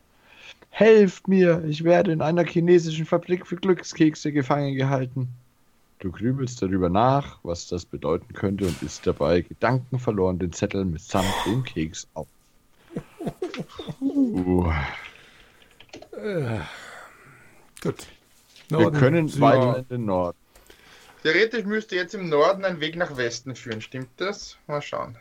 Helft 0.71 1.27
mir! 1.27 1.65
Ich 1.67 1.85
werde 1.85 2.13
in 2.13 2.21
einer 2.21 2.45
chinesischen 2.45 3.07
Fabrik 3.07 3.47
für 3.47 3.57
Glückskekse 3.57 4.31
gefangen 4.31 4.75
gehalten. 4.75 5.29
Du 6.01 6.13
grübelst 6.13 6.63
darüber 6.63 6.91
nach, 6.91 7.39
was 7.43 7.67
das 7.67 7.85
bedeuten 7.85 8.33
könnte 8.35 8.67
und 8.67 8.83
isst 8.83 9.07
dabei 9.07 9.41
gedankenverloren 9.41 10.39
den 10.39 10.53
Zettel 10.53 10.85
mitsamt 10.85 11.27
dem 11.47 11.65
Keks 11.65 12.07
auf. 12.15 12.29
Uh, 14.00 14.73
Gut. 17.83 18.07
wir 18.69 18.79
Norden, 18.79 18.99
können 18.99 19.29
Süden. 19.29 19.43
weiter 19.43 19.79
in 19.79 19.88
den 19.88 20.05
Norden. 20.07 20.38
Theoretisch 21.23 21.65
müsste 21.65 21.97
jetzt 21.97 22.15
im 22.15 22.29
Norden 22.29 22.65
ein 22.65 22.81
Weg 22.81 22.97
nach 22.97 23.17
Westen 23.17 23.55
führen, 23.55 23.81
stimmt 23.81 24.11
das? 24.17 24.57
Mal 24.67 24.83
schauen. 24.83 25.17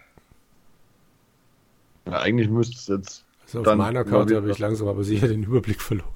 Ja, 2.05 2.19
eigentlich 2.19 2.49
müsste 2.49 2.75
es 2.75 2.87
jetzt. 2.87 3.25
Also 3.45 3.61
auf 3.61 3.77
meiner 3.77 4.03
Karte 4.03 4.35
habe 4.35 4.51
ich 4.51 4.59
langsam 4.59 4.87
aber 4.87 5.03
sicher 5.03 5.27
den 5.27 5.43
Überblick 5.43 5.81
verloren. 5.81 6.11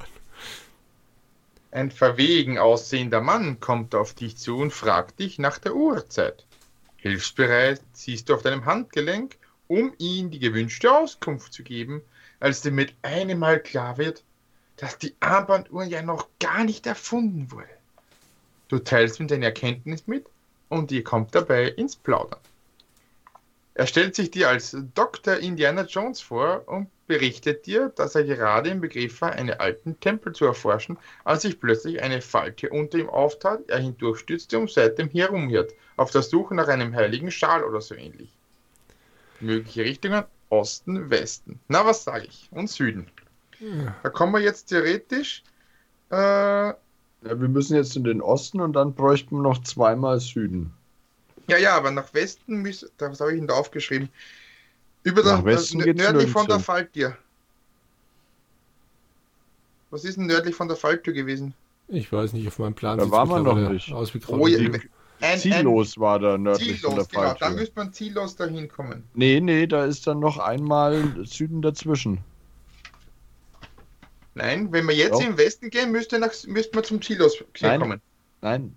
Ein 1.71 1.89
verwegen 1.89 2.59
aussehender 2.59 3.21
Mann 3.21 3.59
kommt 3.61 3.95
auf 3.95 4.13
dich 4.13 4.37
zu 4.37 4.57
und 4.57 4.71
fragt 4.71 5.19
dich 5.19 5.39
nach 5.39 5.57
der 5.57 5.73
Uhrzeit. 5.75 6.45
Hilfsbereit 6.97 7.81
ziehst 7.93 8.29
du 8.29 8.35
auf 8.35 8.41
deinem 8.41 8.65
Handgelenk, 8.65 9.37
um 9.67 9.93
ihm 9.97 10.29
die 10.29 10.39
gewünschte 10.39 10.91
Auskunft 10.91 11.53
zu 11.53 11.63
geben, 11.63 12.01
als 12.41 12.61
dir 12.61 12.71
mit 12.71 12.93
einem 13.03 13.39
Mal 13.39 13.61
klar 13.61 13.97
wird, 13.97 14.23
dass 14.75 14.97
die 14.97 15.15
Armbanduhr 15.21 15.83
ja 15.83 16.01
noch 16.01 16.27
gar 16.39 16.65
nicht 16.65 16.85
erfunden 16.87 17.51
wurde. 17.51 17.69
Du 18.67 18.79
teilst 18.79 19.19
ihm 19.19 19.27
deine 19.27 19.45
Erkenntnis 19.45 20.07
mit 20.07 20.25
und 20.67 20.91
ihr 20.91 21.03
kommt 21.03 21.33
dabei 21.35 21.67
ins 21.67 21.95
Plaudern. 21.95 22.39
Er 23.73 23.87
stellt 23.87 24.15
sich 24.15 24.31
dir 24.31 24.49
als 24.49 24.75
Dr. 24.95 25.37
Indiana 25.37 25.83
Jones 25.83 26.19
vor 26.19 26.67
und 26.67 26.89
berichtet 27.07 27.65
dir, 27.65 27.89
dass 27.95 28.15
er 28.15 28.23
gerade 28.23 28.69
im 28.69 28.81
Begriff 28.81 29.21
war, 29.21 29.33
einen 29.33 29.59
alten 29.59 29.99
Tempel 29.99 30.33
zu 30.33 30.45
erforschen, 30.45 30.97
als 31.23 31.43
sich 31.43 31.59
plötzlich 31.59 32.01
eine 32.01 32.21
Falltür 32.21 32.71
unter 32.71 32.97
ihm 32.97 33.09
auftat, 33.09 33.69
er 33.69 33.79
hindurchstürzte 33.79 34.59
und 34.59 34.71
seitdem 34.71 35.09
herumhirrt, 35.09 35.73
auf 35.95 36.11
der 36.11 36.21
Suche 36.21 36.55
nach 36.55 36.67
einem 36.67 36.95
heiligen 36.95 37.31
Schal 37.31 37.63
oder 37.63 37.81
so 37.81 37.95
ähnlich. 37.95 38.29
Mögliche 39.39 39.83
Richtungen 39.83 40.23
Osten, 40.51 41.09
Westen. 41.09 41.59
Na, 41.69 41.85
was 41.85 42.03
sage 42.03 42.25
ich? 42.27 42.47
Und 42.51 42.69
Süden. 42.69 43.07
Da 44.03 44.09
kommen 44.09 44.33
wir 44.33 44.41
jetzt 44.41 44.65
theoretisch. 44.65 45.43
Äh, 46.11 46.15
Ja, 46.15 46.75
wir 47.23 47.47
müssen 47.47 47.75
jetzt 47.75 47.95
in 47.95 48.03
den 48.03 48.21
Osten 48.21 48.59
und 48.61 48.73
dann 48.73 48.93
bräuchten 48.95 49.35
wir 49.37 49.41
noch 49.43 49.61
zweimal 49.63 50.19
Süden. 50.19 50.73
Ja, 51.47 51.57
ja, 51.57 51.75
aber 51.77 51.91
nach 51.91 52.11
Westen 52.13 52.55
müsste, 52.57 52.89
das 52.97 53.19
habe 53.21 53.33
ich 53.33 53.37
ihn 53.37 53.47
da 53.47 53.53
aufgeschrieben. 53.53 54.09
Über 55.03 55.21
Nach 55.23 55.37
der, 55.43 55.45
Westen 55.45 55.81
nö- 55.81 55.85
geht's 55.85 56.01
nördlich 56.01 56.29
von 56.31 56.47
nirgends 56.47 56.65
der. 56.65 56.73
Falltür. 56.75 57.17
Was 59.91 60.03
ist 60.05 60.17
denn 60.17 60.25
nördlich 60.25 60.55
von 60.55 60.67
der 60.67 60.77
Falltür 60.77 61.13
gewesen? 61.13 61.53
Ich 61.87 62.11
weiß 62.11 62.33
nicht, 62.33 62.47
auf 62.47 62.59
meinem 62.59 62.73
Plan 62.73 62.97
Da 62.97 63.11
waren 63.11 63.29
wir 63.29 63.39
noch 63.39 63.69
nicht. 63.69 63.91
Aus 63.91 64.13
wie 64.13 64.21
Oh, 64.27 64.47
ja, 64.47 64.57
Ein, 65.21 65.39
Ziellos 65.39 65.97
war 65.99 66.19
da 66.19 66.37
nördlich 66.37 66.81
von 66.81 66.95
der 66.95 67.07
ziellos, 67.07 67.09
genau. 67.09 67.21
Da 67.21 67.35
Falltür. 67.35 67.59
müsste 67.59 67.75
man 67.79 67.93
ziellos 67.93 68.35
dahin 68.35 68.67
kommen. 68.67 69.03
Nee, 69.13 69.39
nee, 69.39 69.67
da 69.67 69.85
ist 69.85 70.07
dann 70.07 70.19
noch 70.19 70.37
einmal 70.37 71.25
Süden 71.25 71.61
dazwischen. 71.61 72.19
Nein, 74.33 74.71
wenn 74.71 74.87
wir 74.87 74.95
jetzt 74.95 75.21
im 75.21 75.37
Westen 75.37 75.69
gehen, 75.69 75.91
müsste, 75.91 76.17
nach, 76.19 76.31
müsste 76.47 76.75
man 76.75 76.83
zum 76.83 77.01
ziellos 77.01 77.43
Nein. 77.61 77.79
kommen. 77.79 78.01
Nein, 78.41 78.75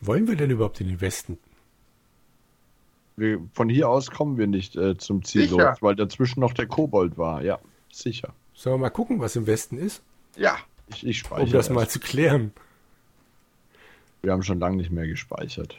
Wollen 0.00 0.26
wir 0.26 0.34
denn 0.36 0.50
überhaupt 0.50 0.80
in 0.80 0.88
den 0.88 1.00
Westen? 1.00 1.38
wir, 3.16 3.38
von 3.54 3.68
hier 3.68 3.88
aus 3.88 4.10
kommen 4.10 4.36
wir 4.38 4.46
nicht 4.48 4.74
äh, 4.74 4.96
zum 4.96 5.22
Ziellos, 5.24 5.50
Sicher. 5.50 5.76
weil 5.80 5.94
dazwischen 5.94 6.40
noch 6.40 6.54
der 6.54 6.66
Kobold 6.66 7.16
war. 7.18 7.42
Ja, 7.42 7.60
sicher. 7.92 8.34
Sollen 8.54 8.74
wir 8.76 8.78
mal 8.80 8.90
gucken, 8.90 9.20
was 9.20 9.36
im 9.36 9.46
Westen 9.46 9.78
ist? 9.78 10.02
Ja, 10.36 10.56
Ich, 10.88 11.06
ich 11.06 11.18
speichere. 11.18 11.44
Um 11.46 11.52
das 11.52 11.66
erst. 11.66 11.74
mal 11.74 11.88
zu 11.88 12.00
klären. 12.00 12.52
Wir 14.22 14.32
haben 14.32 14.42
schon 14.42 14.60
lange 14.60 14.76
nicht 14.76 14.90
mehr 14.90 15.06
gespeichert. 15.06 15.76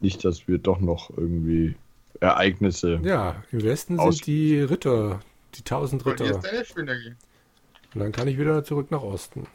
Nicht, 0.00 0.24
dass 0.24 0.46
wir 0.48 0.58
doch 0.58 0.80
noch 0.80 1.10
irgendwie 1.16 1.76
Ereignisse. 2.20 3.00
Ja, 3.02 3.42
im 3.52 3.62
Westen 3.62 3.98
sind 3.98 4.26
die 4.26 4.60
Ritter, 4.60 5.20
die 5.54 5.62
tausend 5.62 6.04
Ritter. 6.04 6.34
Und 6.34 8.00
dann 8.00 8.12
kann 8.12 8.28
ich 8.28 8.38
wieder 8.38 8.64
zurück 8.64 8.90
nach 8.90 9.02
Osten. 9.02 9.46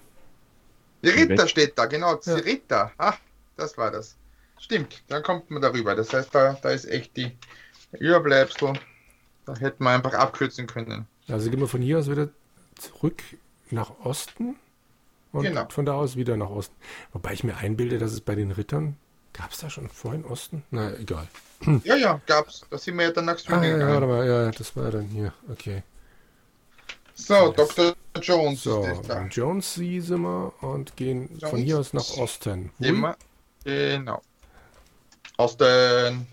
Die 1.03 1.09
Ritter 1.09 1.47
steht 1.47 1.77
da, 1.77 1.85
genau. 1.85 2.15
Die 2.15 2.29
Ja. 2.29 2.35
Ritter. 2.37 2.91
Ah, 2.97 3.15
das 3.57 3.77
war 3.77 3.91
das. 3.91 4.15
Stimmt, 4.59 5.03
dann 5.07 5.23
kommt 5.23 5.49
man 5.49 5.61
darüber. 5.61 5.95
Das 5.95 6.13
heißt, 6.13 6.33
da, 6.33 6.53
da 6.61 6.69
ist 6.69 6.85
echt 6.85 7.17
die 7.17 7.31
Überbleibsel. 7.99 8.73
Da 9.45 9.55
hätten 9.55 9.83
wir 9.83 9.89
einfach 9.89 10.13
abkürzen 10.13 10.67
können. 10.67 11.07
Also 11.27 11.49
gehen 11.49 11.59
wir 11.59 11.67
von 11.67 11.81
hier 11.81 11.99
aus 11.99 12.09
wieder 12.09 12.29
zurück 12.75 13.21
nach 13.71 13.91
Osten 14.03 14.55
und 15.31 15.43
Genau. 15.43 15.67
von 15.69 15.85
da 15.85 15.93
aus 15.93 16.15
wieder 16.15 16.37
nach 16.37 16.49
Osten. 16.49 16.75
Wobei 17.13 17.33
ich 17.33 17.43
mir 17.43 17.57
einbilde, 17.57 17.97
dass 17.97 18.11
es 18.11 18.21
bei 18.21 18.35
den 18.35 18.51
Rittern, 18.51 18.97
gab 19.33 19.51
es 19.51 19.59
da 19.59 19.69
schon 19.69 19.89
vorhin 19.89 20.25
Osten? 20.25 20.63
Na, 20.71 20.93
egal. 20.97 21.27
Ja, 21.83 21.95
ja, 21.95 22.19
gab's. 22.25 22.65
Da 22.69 22.77
sind 22.77 22.97
wir 22.97 23.05
ja 23.05 23.11
dann 23.11 23.25
nach 23.25 23.37
Süden 23.37 23.53
Ah, 23.53 23.63
ja, 23.63 23.77
ja, 23.77 23.85
gegangen. 23.93 24.09
mal, 24.09 24.27
ja, 24.27 24.49
das 24.51 24.75
war 24.75 24.89
dann 24.91 25.05
hier. 25.05 25.31
Okay. 25.51 25.83
So, 27.13 27.51
Dr. 27.51 27.93
Jones 28.19 28.63
So, 28.63 28.81
ist 28.83 28.89
das 28.99 29.07
da. 29.07 29.13
beim 29.15 29.29
Jonesy 29.29 30.01
sind 30.01 30.21
wir 30.21 30.51
und 30.61 30.97
gehen 30.97 31.27
von 31.39 31.49
Jones. 31.51 31.63
hier 31.65 31.79
aus 31.79 31.93
nach 31.93 32.17
Osten. 32.17 32.71
Immer. 32.79 33.15
Genau. 33.63 34.21
Aus 35.37 35.55
den. 35.55 36.25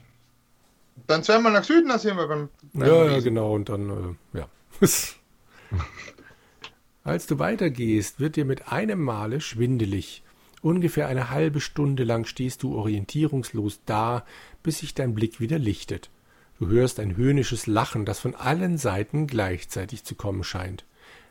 Dann 1.06 1.22
zweimal 1.22 1.52
nach 1.52 1.64
Süden, 1.64 1.88
dann 1.90 1.98
sind 1.98 2.16
wir 2.16 2.26
beim. 2.26 2.48
Ja, 2.72 3.04
ja, 3.04 3.20
genau, 3.20 3.52
und 3.54 3.68
dann, 3.68 4.16
äh, 4.32 4.38
ja. 4.38 4.48
Als 7.08 7.26
du 7.26 7.38
weitergehst, 7.38 8.20
wird 8.20 8.36
dir 8.36 8.44
mit 8.44 8.70
einem 8.70 9.02
Male 9.02 9.40
schwindelig. 9.40 10.22
Ungefähr 10.60 11.08
eine 11.08 11.30
halbe 11.30 11.62
Stunde 11.62 12.04
lang 12.04 12.26
stehst 12.26 12.62
du 12.62 12.76
orientierungslos 12.76 13.80
da, 13.86 14.26
bis 14.62 14.80
sich 14.80 14.92
dein 14.92 15.14
Blick 15.14 15.40
wieder 15.40 15.58
lichtet. 15.58 16.10
Du 16.58 16.68
hörst 16.68 17.00
ein 17.00 17.16
höhnisches 17.16 17.66
Lachen, 17.66 18.04
das 18.04 18.20
von 18.20 18.34
allen 18.34 18.76
Seiten 18.76 19.26
gleichzeitig 19.26 20.04
zu 20.04 20.16
kommen 20.16 20.44
scheint. 20.44 20.84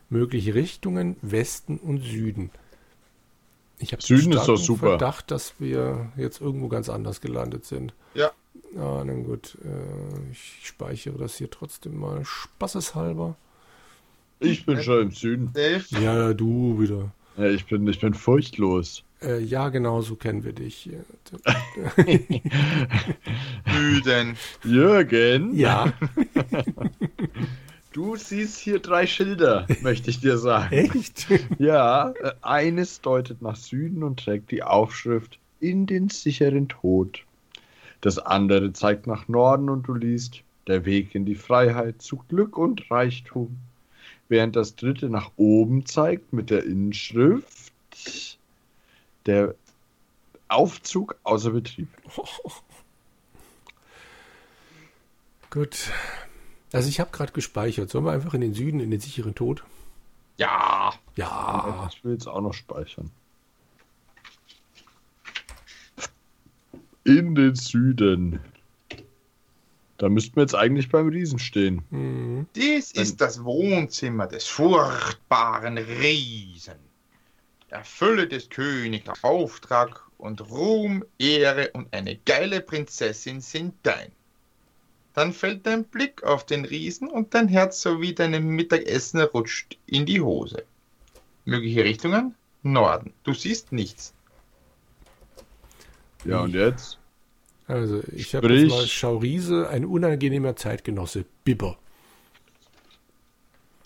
Mögliche 0.10 0.56
Richtungen 0.56 1.16
Westen 1.22 1.78
und 1.78 2.02
Süden. 2.02 2.50
Ich 3.78 3.92
habe 3.92 4.02
Süden 4.02 4.32
ist 4.32 4.48
doch 4.48 4.58
super. 4.58 4.88
Verdacht, 4.88 5.30
dass 5.30 5.60
wir 5.60 6.12
jetzt 6.18 6.42
irgendwo 6.42 6.70
ganz 6.70 6.90
anders 6.90 7.22
gelandet 7.22 7.66
sind. 7.66 7.94
Ja. 8.16 8.32
Ah, 8.76 9.04
na 9.06 9.14
gut. 9.14 9.60
Äh, 9.64 10.32
ich 10.32 10.62
speichere 10.64 11.20
das 11.20 11.36
hier 11.36 11.52
trotzdem 11.52 12.00
mal 12.00 12.26
spaßeshalber. 12.26 13.36
Ich 14.40 14.66
bin 14.66 14.82
schon 14.82 15.02
im 15.04 15.12
Süden. 15.12 15.54
Ja, 16.02 16.34
du 16.34 16.80
wieder. 16.80 17.12
Ja, 17.38 17.46
ich 17.46 17.66
bin, 17.66 17.88
ich 17.88 18.00
bin 18.00 18.14
furchtlos. 18.14 19.04
Äh, 19.22 19.42
ja, 19.44 19.70
genau 19.70 20.02
so 20.02 20.16
kennen 20.16 20.44
wir 20.44 20.54
dich. 20.54 20.90
Süden. 23.66 24.38
Jürgen, 24.64 25.56
Ja, 25.56 25.92
du 27.94 28.16
siehst 28.16 28.60
hier 28.60 28.80
drei 28.80 29.08
Schilder, 29.08 29.66
möchte 29.82 30.10
ich 30.10 30.20
dir 30.20 30.38
sagen. 30.38 30.74
echt? 30.74 31.28
Ja, 31.58 32.12
äh, 32.22 32.32
eines 32.42 33.02
deutet 33.02 33.42
nach 33.42 33.56
Süden 33.56 34.04
und 34.04 34.20
trägt 34.20 34.52
die 34.52 34.64
Aufschrift 34.64 35.40
in 35.60 35.86
den 35.88 36.10
sicheren 36.10 36.68
Tod. 36.70 37.24
Das 38.02 38.20
andere 38.20 38.74
zeigt 38.74 39.08
nach 39.08 39.28
Norden 39.28 39.70
und 39.70 39.88
du 39.88 39.96
liest 39.96 40.42
der 40.68 40.86
Weg 40.86 41.16
in 41.16 41.26
die 41.26 41.36
Freiheit 41.36 42.02
zu 42.02 42.18
Glück 42.30 42.58
und 42.58 42.90
Reichtum. 42.92 43.58
Während 44.30 44.56
das 44.56 44.76
dritte 44.76 45.10
nach 45.10 45.32
oben 45.38 45.86
zeigt 45.86 46.34
mit 46.34 46.50
der 46.50 46.64
Inschrift 46.66 47.74
der 49.26 49.56
Aufzug 50.48 51.16
außer 51.24 51.52
Betrieb. 51.52 51.90
Gut. 55.50 55.92
Also 56.74 56.90
ich 56.90 57.00
habe 57.00 57.12
gerade 57.12 57.32
gespeichert. 57.32 57.90
Sollen 57.90 58.06
wir 58.06 58.12
einfach 58.12 58.34
in 58.34 58.42
den 58.42 58.54
Süden, 58.54 58.80
in 58.80 58.92
den 58.92 59.00
sicheren 59.00 59.34
Tod? 59.36 59.64
Ja. 60.38 60.94
Ja. 61.16 61.90
Ich 61.92 62.04
will 62.04 62.14
jetzt 62.14 62.28
auch 62.28 62.42
noch 62.42 62.54
speichern. 62.54 63.10
In 67.04 67.36
den 67.36 67.56
Süden. 67.56 68.42
Da 69.98 70.10
müssten 70.10 70.36
wir 70.36 70.44
jetzt 70.44 70.56
eigentlich 70.56 70.90
beim 70.90 71.08
Riesen 71.08 71.40
stehen. 71.40 71.82
Mhm. 72.38 72.48
Dies 72.56 72.92
ist 72.92 73.20
das 73.20 73.44
Wohnzimmer 73.44 74.28
des 74.28 74.48
furchtbaren 74.48 75.78
Riesen. 75.78 76.76
Erfülle 77.70 78.28
des 78.28 78.50
Königs 78.50 79.24
Auftrag 79.24 80.02
und 80.18 80.50
Ruhm, 80.50 81.04
Ehre 81.18 81.72
und 81.72 81.94
eine 81.94 82.16
geile 82.18 82.62
Prinzessin 82.62 83.42
sind 83.42 83.74
dein. 83.84 84.12
Dann 85.14 85.34
fällt 85.34 85.66
dein 85.66 85.84
Blick 85.84 86.24
auf 86.24 86.46
den 86.46 86.64
Riesen 86.64 87.10
und 87.10 87.34
dein 87.34 87.48
Herz 87.48 87.82
sowie 87.82 88.14
deinem 88.14 88.48
Mittagessen 88.50 89.20
rutscht 89.22 89.78
in 89.88 90.06
die 90.06 90.22
Hose. 90.22 90.64
Mögliche 91.46 91.84
Richtungen? 91.84 92.36
Norden. 92.62 93.14
Du 93.24 93.34
siehst 93.34 93.72
nichts. 93.72 94.14
Ja, 96.24 96.42
und 96.42 96.54
jetzt? 96.54 97.00
Also 97.68 98.04
ich 98.12 98.36
habe 98.36 98.54
jetzt 98.54 98.70
mal 98.70 98.86
Schauriese, 98.86 99.70
ein 99.70 99.86
unangenehmer 99.86 100.56
Zeitgenosse. 100.56 101.26
Bibber. 101.44 101.78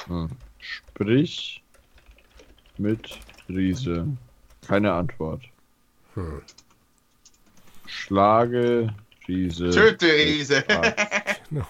Hm. 0.07 0.29
Sprich 0.59 1.63
mit 2.77 3.19
Riese. 3.49 4.07
Keine 4.67 4.93
Antwort. 4.93 5.43
Hm. 6.15 6.41
Schlage 7.87 8.93
Riese. 9.27 9.69
Töte 9.71 10.05
Riese. 10.07 10.63
Genau. 11.49 11.67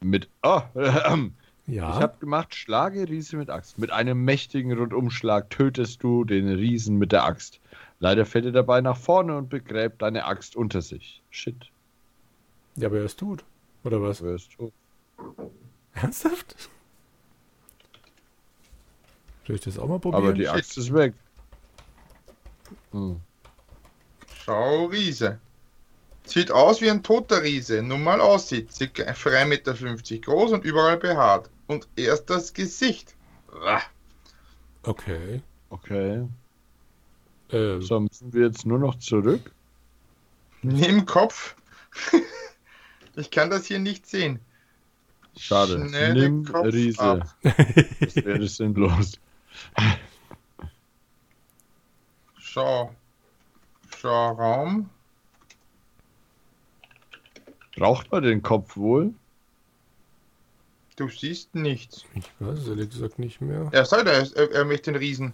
Mit. 0.00 0.28
Oh, 0.42 0.62
ähm, 0.76 1.34
Ja. 1.66 1.90
Ich 1.94 2.02
habe 2.02 2.16
gemacht, 2.18 2.54
schlage 2.54 3.08
Riese 3.08 3.36
mit 3.36 3.50
Axt. 3.50 3.78
Mit 3.78 3.90
einem 3.92 4.24
mächtigen 4.24 4.72
Rundumschlag 4.72 5.50
tötest 5.50 6.02
du 6.02 6.24
den 6.24 6.48
Riesen 6.48 6.96
mit 6.96 7.12
der 7.12 7.24
Axt. 7.24 7.60
Leider 7.98 8.24
fällt 8.24 8.46
er 8.46 8.52
dabei 8.52 8.80
nach 8.80 8.96
vorne 8.96 9.36
und 9.36 9.50
begräbt 9.50 10.00
deine 10.02 10.24
Axt 10.24 10.56
unter 10.56 10.80
sich. 10.80 11.22
Shit. 11.30 11.70
ja, 12.76 12.88
aber 12.88 12.98
er 12.98 13.04
ist 13.04 13.18
tot. 13.18 13.44
Oder 13.84 14.00
was? 14.00 14.22
Wirst 14.22 14.50
du. 14.58 14.72
Ernsthaft? 15.92 16.70
Soll 19.50 19.56
ich 19.56 19.62
das 19.62 19.78
auch 19.80 19.88
mal 19.88 19.98
probieren? 19.98 20.22
Aber 20.22 20.32
die 20.32 20.48
Axt 20.48 20.78
ist 20.78 20.94
weg. 20.94 21.12
Hm. 22.92 23.20
Schau 24.44 24.84
Riese. 24.84 25.40
Sieht 26.24 26.52
aus 26.52 26.80
wie 26.80 26.88
ein 26.88 27.02
toter 27.02 27.42
Riese, 27.42 27.82
nun 27.82 28.04
mal 28.04 28.20
aussieht. 28.20 28.72
Circa 28.72 29.02
3,50 29.02 29.44
Meter 29.46 29.74
groß 30.20 30.52
und 30.52 30.64
überall 30.64 30.98
behaart. 30.98 31.50
Und 31.66 31.88
erst 31.96 32.30
das 32.30 32.54
Gesicht. 32.54 33.16
Uah. 33.52 33.82
Okay. 34.84 35.42
Okay. 35.70 36.28
Äh, 37.48 37.80
So, 37.80 37.98
müssen 37.98 38.32
wir 38.32 38.46
jetzt 38.46 38.64
nur 38.66 38.78
noch 38.78 39.00
zurück? 39.00 39.50
Nimm 40.62 41.06
Kopf. 41.06 41.56
ich 43.16 43.32
kann 43.32 43.50
das 43.50 43.66
hier 43.66 43.80
nicht 43.80 44.06
sehen. 44.06 44.38
Schade. 45.36 45.88
Schnell 45.88 46.14
Nimm 46.14 46.44
Kopf 46.44 46.66
Riese. 46.66 47.00
ab. 47.00 47.34
Das 47.42 48.14
wäre 48.14 48.46
sinnlos. 48.46 49.18
Schau. 52.38 52.94
Schau 53.96 54.32
Raum. 54.32 54.90
Braucht 57.76 58.10
man 58.10 58.22
den 58.22 58.42
Kopf 58.42 58.76
wohl? 58.76 59.14
Du 60.96 61.08
siehst 61.08 61.54
nichts. 61.54 62.04
ich 62.14 62.24
weiß 62.40 62.58
es 62.58 62.68
ehrlich 62.68 62.90
gesagt 62.90 63.18
nicht 63.18 63.40
mehr. 63.40 63.68
Er 63.72 63.84
sagt, 63.86 64.06
er, 64.06 64.26
er, 64.36 64.50
er 64.50 64.64
möchte 64.64 64.92
den 64.92 64.98
Riesen. 64.98 65.32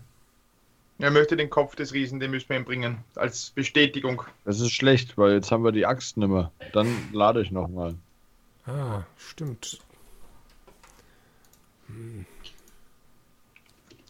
Er 0.99 1.11
möchte 1.11 1.37
den 1.37 1.51
Kopf 1.51 1.75
des 1.75 1.93
Riesen, 1.93 2.21
den 2.21 2.31
müssen 2.31 2.49
wir 2.49 2.57
ihm 2.57 2.65
bringen, 2.65 2.99
als 3.17 3.51
Bestätigung. 3.51 4.23
Das 4.45 4.61
ist 4.61 4.73
schlecht, 4.73 5.19
weil 5.19 5.33
jetzt 5.33 5.51
haben 5.51 5.65
wir 5.65 5.73
die 5.73 5.85
Axt 5.85 6.17
nimmer. 6.17 6.53
Dann 6.73 6.89
lade 7.13 7.43
ich 7.43 7.51
nochmal. 7.51 7.95
Ah, 8.67 9.03
stimmt. 9.19 9.79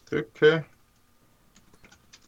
Drücke. 0.09 0.65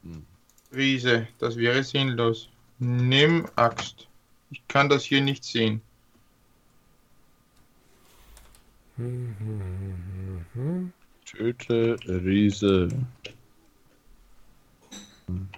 Hm. 0.03 0.25
Riese, 0.73 1.27
das 1.39 1.55
wäre 1.55 1.83
sinnlos. 1.83 2.49
Nimm 2.79 3.47
Axt. 3.55 4.07
Ich 4.51 4.67
kann 4.67 4.89
das 4.89 5.03
hier 5.03 5.21
nicht 5.21 5.43
sehen. 5.43 5.81
Töte 11.25 11.97
Riese. 12.05 12.89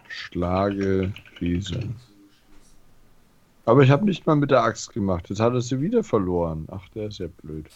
Schlage 0.08 1.14
Riese. 1.40 1.90
Aber 3.66 3.84
ich 3.84 3.90
habe 3.90 4.06
nicht 4.06 4.26
mal 4.26 4.36
mit 4.36 4.52
der 4.52 4.64
Axt 4.64 4.94
gemacht. 4.94 5.30
Jetzt 5.30 5.40
hat 5.40 5.54
er 5.54 5.62
sie 5.62 5.80
wieder 5.80 6.04
verloren. 6.04 6.68
Ach, 6.72 6.88
der 6.90 7.08
ist 7.08 7.20
ja 7.20 7.28
blöd. 7.28 7.68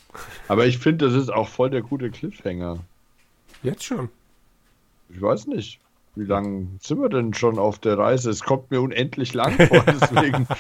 Aber 0.47 0.65
ich 0.65 0.77
finde, 0.77 1.05
das 1.05 1.15
ist 1.15 1.29
auch 1.31 1.47
voll 1.47 1.69
der 1.69 1.81
gute 1.81 2.12
Cliffhanger. 2.12 2.79
Jetzt 3.63 3.84
schon. 3.84 4.10
Ich 5.10 5.22
weiß 5.22 5.48
nicht. 5.48 5.80
Wie 6.15 6.24
lange 6.26 6.68
sind 6.80 7.00
wir 7.02 7.10
denn 7.10 7.34
schon 7.34 7.60
auf 7.60 7.78
der 7.80 7.98
Reise? 7.98 8.30
Es 8.30 8.41
kommt 8.44 8.72
mir 8.72 8.82
unendlich 8.82 9.34
lang 9.34 9.54
vor, 9.68 9.84
deswegen. 9.88 10.48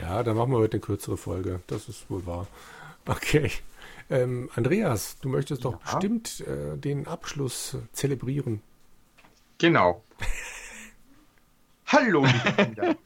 Ja, 0.00 0.22
dann 0.22 0.38
machen 0.38 0.52
wir 0.52 0.58
heute 0.58 0.78
eine 0.78 0.80
kürzere 0.80 1.18
Folge. 1.18 1.60
Das 1.66 1.86
ist 1.88 2.08
wohl 2.10 2.24
wahr. 2.24 2.46
Okay. 3.06 3.50
Ähm, 4.08 4.48
Andreas, 4.56 5.18
du 5.20 5.28
möchtest 5.28 5.66
doch 5.66 5.72
Ja. 5.72 5.78
bestimmt 5.84 6.40
äh, 6.40 6.78
den 6.78 7.06
Abschluss 7.06 7.76
zelebrieren. 7.92 8.62
Genau. 9.58 10.02
Hallo, 11.92 12.24
liebe 12.24 12.52
Kinder. 12.52 12.96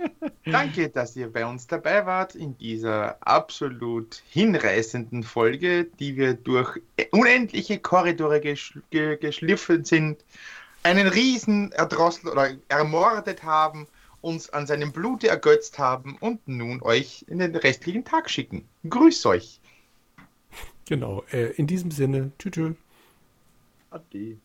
Danke, 0.45 0.91
dass 0.91 1.17
ihr 1.17 1.33
bei 1.33 1.47
uns 1.47 1.67
dabei 1.67 2.05
wart 2.05 2.35
in 2.35 2.59
dieser 2.59 3.17
absolut 3.27 4.23
hinreißenden 4.29 5.23
Folge, 5.23 5.85
die 5.99 6.17
wir 6.17 6.35
durch 6.35 6.83
unendliche 7.11 7.79
Korridore 7.79 8.43
gesch 8.43 8.79
ge 8.91 9.17
geschliffen 9.17 9.87
sind, 9.87 10.23
einen 10.83 11.07
Riesen 11.07 11.73
erdrosselt 11.73 12.27
oder 12.27 12.51
ermordet 12.69 13.43
haben, 13.43 13.87
uns 14.21 14.51
an 14.51 14.67
seinem 14.67 14.93
Blute 14.93 15.29
ergötzt 15.29 15.79
haben 15.79 16.19
und 16.21 16.47
nun 16.47 16.83
euch 16.83 17.25
in 17.27 17.39
den 17.39 17.57
restlichen 17.57 18.05
Tag 18.05 18.29
schicken. 18.29 18.69
Grüß 18.87 19.25
euch. 19.25 19.61
Genau. 20.87 21.25
Äh, 21.33 21.53
in 21.53 21.67
diesem 21.67 21.91
Sinne, 21.91 22.33
tschüss. 22.39 22.53
tschüss. 22.53 22.77
Ade. 23.91 24.37